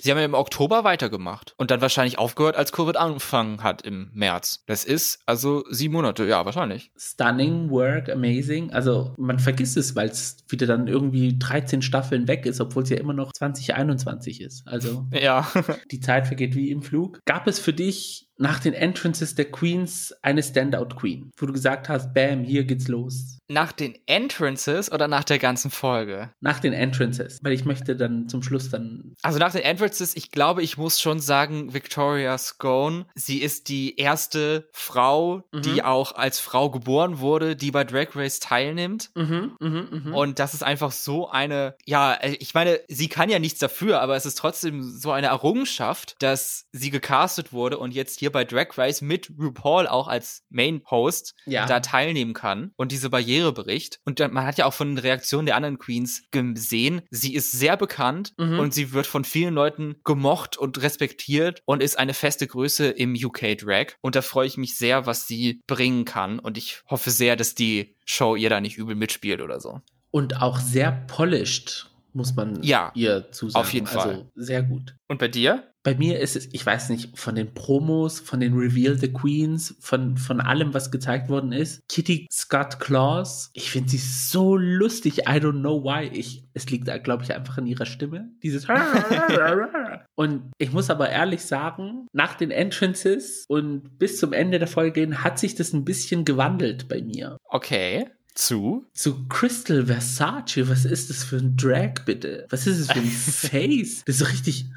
[0.00, 4.10] sie haben ja im Oktober weitergemacht und dann wahrscheinlich aufgehört, als Covid angefangen hat im
[4.12, 4.62] März.
[4.66, 6.92] Das ist also sieben Monate, ja, wahrscheinlich.
[6.96, 8.72] Stunning work, amazing.
[8.72, 12.90] Also man vergisst es, weil es wieder dann irgendwie 13 Staffeln weg ist, obwohl es
[12.90, 14.66] ja immer noch 2021 ist.
[14.66, 15.50] Also ja.
[15.90, 17.20] die Zeit vergeht wie im Flug.
[17.24, 21.88] Gab es für dich nach den Entrances der Queens eine Standout Queen, wo du gesagt
[21.90, 23.38] hast, bam, hier geht's los.
[23.50, 26.30] Nach den Entrances oder nach der ganzen Folge?
[26.40, 29.14] Nach den Entrances, weil ich möchte dann zum Schluss dann.
[29.22, 33.98] Also nach den Entrances, ich glaube, ich muss schon sagen, Victoria Scone, sie ist die
[33.98, 35.62] erste Frau, mhm.
[35.62, 39.10] die auch als Frau geboren wurde, die bei Drag Race teilnimmt.
[39.14, 40.16] Mhm, mh, mh.
[40.16, 44.16] Und das ist einfach so eine, ja, ich meine, sie kann ja nichts dafür, aber
[44.16, 48.44] es ist trotzdem so eine Errungenschaft, dass sie gecastet wurde und jetzt hier hier bei
[48.44, 51.66] Drag Race mit RuPaul auch als Main Host ja.
[51.66, 54.00] da teilnehmen kann und diese Barriere bricht.
[54.04, 57.76] Und man hat ja auch von den Reaktionen der anderen Queens gesehen, sie ist sehr
[57.76, 58.58] bekannt mhm.
[58.58, 63.14] und sie wird von vielen Leuten gemocht und respektiert und ist eine feste Größe im
[63.14, 63.94] UK Drag.
[64.00, 66.38] Und da freue ich mich sehr, was sie bringen kann.
[66.38, 69.80] Und ich hoffe sehr, dass die Show ihr da nicht übel mitspielt oder so.
[70.10, 73.64] Und auch sehr polished muss man ja, ihr zusagen.
[73.64, 74.08] Auf jeden Fall.
[74.08, 74.96] Also sehr gut.
[75.08, 75.69] Und bei dir?
[75.82, 79.76] Bei mir ist es, ich weiß nicht, von den Promos, von den Reveal the Queens,
[79.80, 81.80] von, von allem, was gezeigt worden ist.
[81.88, 85.20] Kitty Scott Claus, ich finde sie so lustig.
[85.20, 86.08] I don't know why.
[86.12, 88.30] Ich, es liegt glaube ich, einfach in ihrer Stimme.
[88.42, 88.66] Dieses
[90.14, 95.22] Und ich muss aber ehrlich sagen, nach den Entrances und bis zum Ende der Folge
[95.22, 97.38] hat sich das ein bisschen gewandelt bei mir.
[97.44, 98.06] Okay.
[98.34, 98.86] Zu?
[98.94, 100.68] Zu Crystal Versace.
[100.68, 102.46] Was ist das für ein Drag, bitte?
[102.50, 104.04] Was ist das für ein Face?
[104.04, 104.70] Das ist so richtig.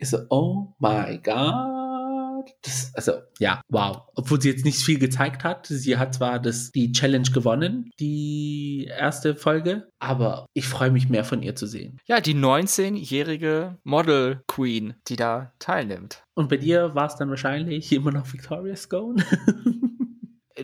[0.00, 1.78] Ich so, oh my God.
[2.62, 4.02] Das, also, ja, wow.
[4.14, 5.66] Obwohl sie jetzt nicht viel gezeigt hat.
[5.66, 11.24] Sie hat zwar das, die Challenge gewonnen, die erste Folge, aber ich freue mich mehr
[11.24, 11.98] von ihr zu sehen.
[12.06, 16.22] Ja, die 19-jährige Model Queen, die da teilnimmt.
[16.34, 19.24] Und bei dir war es dann wahrscheinlich immer noch Victoria Scone?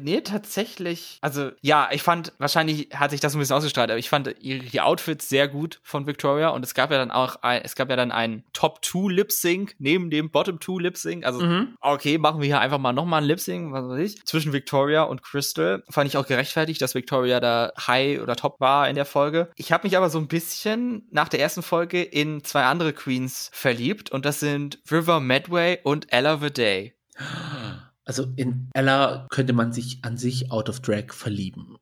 [0.05, 1.17] Nee, tatsächlich.
[1.23, 4.81] Also, ja, ich fand, wahrscheinlich hat sich das ein bisschen ausgestrahlt, aber ich fand die
[4.83, 7.97] Outfits sehr gut von Victoria und es gab ja dann auch ein, es gab ja
[7.97, 11.25] dann einen Top 2 Lip Sync neben dem Bottom 2 Lip Sync.
[11.25, 11.79] Also, mhm.
[11.81, 15.05] okay, machen wir hier einfach mal nochmal ein Lip Sync, was weiß ich, zwischen Victoria
[15.05, 15.83] und Crystal.
[15.89, 19.53] Fand ich auch gerechtfertigt, dass Victoria da High oder Top war in der Folge.
[19.57, 23.51] Ich habe mich aber so ein bisschen nach der ersten Folge in zwei andere Queens
[23.55, 26.95] verliebt und das sind River Medway und Ella the Day.
[28.05, 31.77] Also in Ella könnte man sich an sich out of drag verlieben.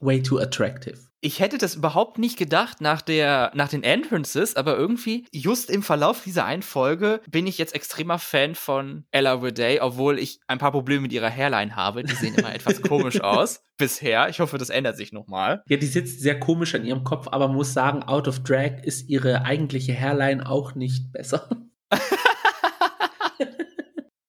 [0.00, 0.98] Way too attractive.
[1.22, 5.82] Ich hätte das überhaupt nicht gedacht nach der, nach den Entrances, aber irgendwie, just im
[5.82, 10.58] Verlauf dieser einen Folge bin ich jetzt extremer Fan von Ella Day, obwohl ich ein
[10.58, 12.04] paar Probleme mit ihrer Hairline habe.
[12.04, 13.64] Die sehen immer etwas komisch aus.
[13.78, 14.28] Bisher.
[14.28, 15.62] Ich hoffe, das ändert sich nochmal.
[15.68, 19.08] Ja, die sitzt sehr komisch an ihrem Kopf, aber muss sagen, out of drag ist
[19.08, 21.48] ihre eigentliche Hairline auch nicht besser.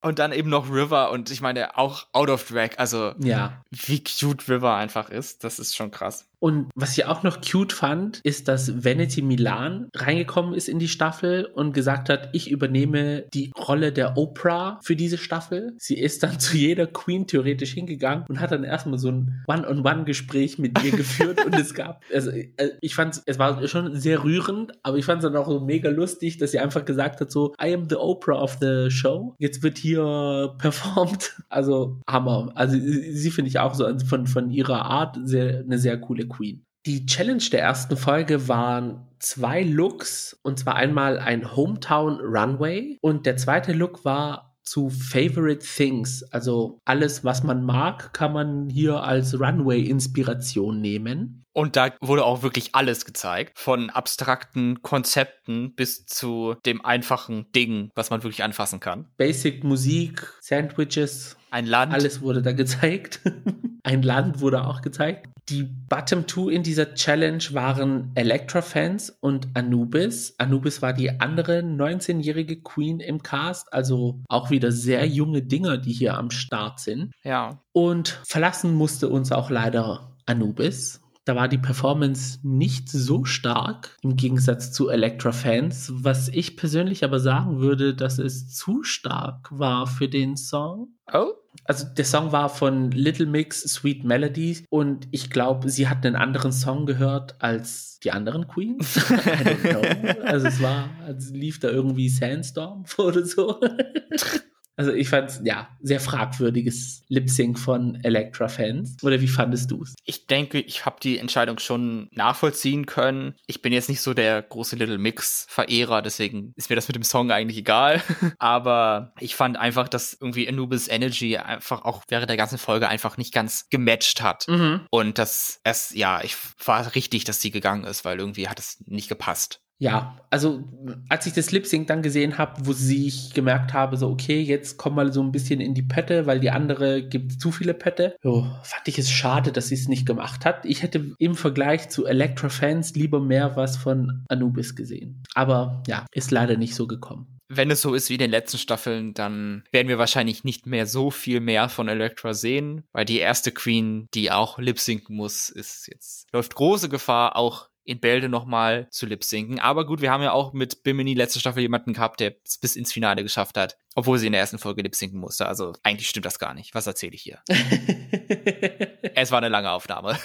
[0.08, 2.70] Und dann eben noch River und ich meine auch out of drag.
[2.78, 3.62] Also ja.
[3.72, 6.26] wie cute River einfach ist, das ist schon krass.
[6.40, 10.88] Und was ich auch noch cute fand, ist, dass Vanity Milan reingekommen ist in die
[10.88, 15.74] Staffel und gesagt hat, ich übernehme die Rolle der Oprah für diese Staffel.
[15.78, 20.60] Sie ist dann zu jeder Queen theoretisch hingegangen und hat dann erstmal so ein One-on-One-Gespräch
[20.60, 24.74] mit ihr geführt und es gab, also äh, ich fand es war schon sehr rührend,
[24.84, 27.54] aber ich fand es dann auch so mega lustig, dass sie einfach gesagt hat so,
[27.62, 29.36] I am the Oprah of the show.
[29.40, 31.36] Jetzt wird hier performt.
[31.50, 32.52] Also Hammer.
[32.56, 36.27] Also sie, sie finde ich auch so von, von ihrer Art sehr, eine sehr coole
[36.30, 36.66] Queen.
[36.86, 43.26] Die Challenge der ersten Folge waren zwei Looks und zwar einmal ein Hometown Runway und
[43.26, 46.24] der zweite Look war zu Favorite Things.
[46.32, 51.46] Also alles, was man mag, kann man hier als Runway-Inspiration nehmen.
[51.54, 53.58] Und da wurde auch wirklich alles gezeigt.
[53.58, 59.08] Von abstrakten Konzepten bis zu dem einfachen Ding, was man wirklich anfassen kann.
[59.18, 61.36] Basic Musik, Sandwiches.
[61.50, 61.94] Ein Land.
[61.94, 63.22] Alles wurde da gezeigt.
[63.84, 65.28] Ein Land wurde auch gezeigt.
[65.50, 70.36] Die Bottom Two in dieser Challenge waren Elektra-Fans und Anubis.
[70.40, 75.94] Anubis war die andere 19-jährige Queen im Cast, also auch wieder sehr junge Dinger, die
[75.94, 77.14] hier am Start sind.
[77.24, 77.62] Ja.
[77.72, 81.00] Und verlassen musste uns auch leider Anubis.
[81.24, 87.20] Da war die Performance nicht so stark im Gegensatz zu Elektra-Fans, was ich persönlich aber
[87.20, 90.96] sagen würde, dass es zu stark war für den Song.
[91.14, 91.34] Oh?
[91.68, 96.16] Also der Song war von Little Mix Sweet Melodies und ich glaube, sie hat einen
[96.16, 98.96] anderen Song gehört als die anderen Queens.
[98.98, 100.22] I don't know.
[100.24, 103.60] Also es war, also lief da irgendwie Sandstorm oder so.
[104.78, 108.98] Also ich fand ja sehr fragwürdiges Lip Sync von Elektra-Fans.
[109.02, 109.96] Oder wie fandest du es?
[110.06, 113.34] Ich denke, ich habe die Entscheidung schon nachvollziehen können.
[113.48, 117.04] Ich bin jetzt nicht so der große Little Mix-Verehrer, deswegen ist mir das mit dem
[117.04, 118.04] Song eigentlich egal.
[118.38, 123.18] Aber ich fand einfach, dass irgendwie Anubis Energy einfach auch während der ganzen Folge einfach
[123.18, 124.48] nicht ganz gematcht hat.
[124.48, 124.82] Mhm.
[124.92, 128.78] Und dass es, ja, ich war richtig, dass sie gegangen ist, weil irgendwie hat es
[128.86, 129.62] nicht gepasst.
[129.80, 130.64] Ja, also
[131.08, 134.42] als ich das Lip Sync dann gesehen habe, wo sie ich gemerkt habe, so okay,
[134.42, 137.74] jetzt komm mal so ein bisschen in die Pette, weil die andere gibt zu viele
[137.74, 138.16] Pette.
[138.24, 140.66] Jo, fand ich es schade, dass sie es nicht gemacht hat.
[140.66, 145.24] Ich hätte im Vergleich zu Electra Fans lieber mehr was von Anubis gesehen.
[145.36, 147.38] Aber ja, ist leider nicht so gekommen.
[147.50, 150.86] Wenn es so ist wie in den letzten Staffeln, dann werden wir wahrscheinlich nicht mehr
[150.86, 155.88] so viel mehr von Elektra sehen, weil die erste Queen, die auch lip muss, ist
[155.88, 159.60] jetzt läuft große Gefahr, auch in Bälde nochmal zu lip sinken.
[159.60, 162.76] Aber gut, wir haben ja auch mit Bimini letzte Staffel jemanden gehabt, der es bis
[162.76, 165.48] ins Finale geschafft hat, obwohl sie in der ersten Folge lip sinken musste.
[165.48, 166.76] Also eigentlich stimmt das gar nicht.
[166.76, 167.40] Was erzähle ich hier?
[169.16, 170.18] es war eine lange Aufnahme.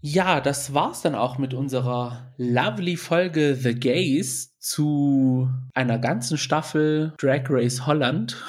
[0.00, 7.12] ja, das war's dann auch mit unserer lovely Folge The Gays zu einer ganzen Staffel
[7.18, 8.42] Drag Race Holland.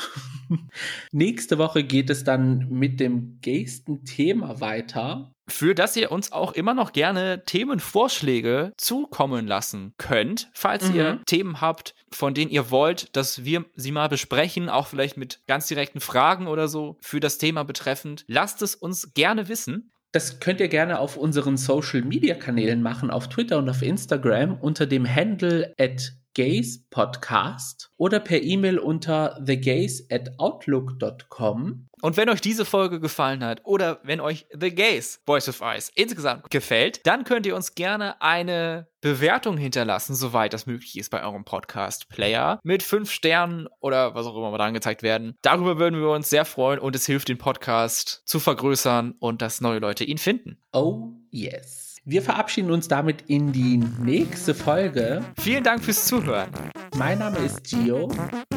[1.11, 5.34] Nächste Woche geht es dann mit dem gaysten Thema weiter.
[5.47, 10.95] Für das ihr uns auch immer noch gerne Themenvorschläge zukommen lassen könnt, falls mhm.
[10.95, 15.41] ihr Themen habt, von denen ihr wollt, dass wir sie mal besprechen, auch vielleicht mit
[15.47, 18.24] ganz direkten Fragen oder so für das Thema betreffend.
[18.28, 19.91] Lasst es uns gerne wissen.
[20.16, 24.57] Das könnt ihr gerne auf unseren Social Media Kanälen machen, auf Twitter und auf Instagram
[24.61, 31.88] unter dem Handle at Gays Podcast oder per E-Mail unter thegays at outlook.com.
[32.02, 35.92] Und wenn euch diese Folge gefallen hat oder wenn euch The Gays Voice of Ice
[35.96, 41.24] insgesamt gefällt, dann könnt ihr uns gerne eine Bewertung hinterlassen, soweit das möglich ist bei
[41.24, 45.38] eurem Podcast-Player, mit fünf Sternen oder was auch immer mal da angezeigt werden.
[45.42, 49.62] Darüber würden wir uns sehr freuen und es hilft, den Podcast zu vergrößern und dass
[49.62, 50.58] neue Leute ihn finden.
[50.74, 51.85] Oh, yes.
[52.08, 55.26] Wir verabschieden uns damit in die nächste Folge.
[55.39, 56.51] Vielen Dank fürs Zuhören.
[56.95, 58.12] Mein Name ist Gio.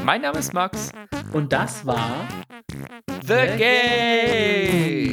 [0.04, 0.90] Mein Name ist Max.
[1.32, 2.28] Und das war
[3.22, 3.56] The, The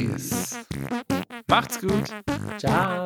[0.04, 0.66] Gays.
[1.48, 2.14] Macht's gut.
[2.58, 3.04] Ciao.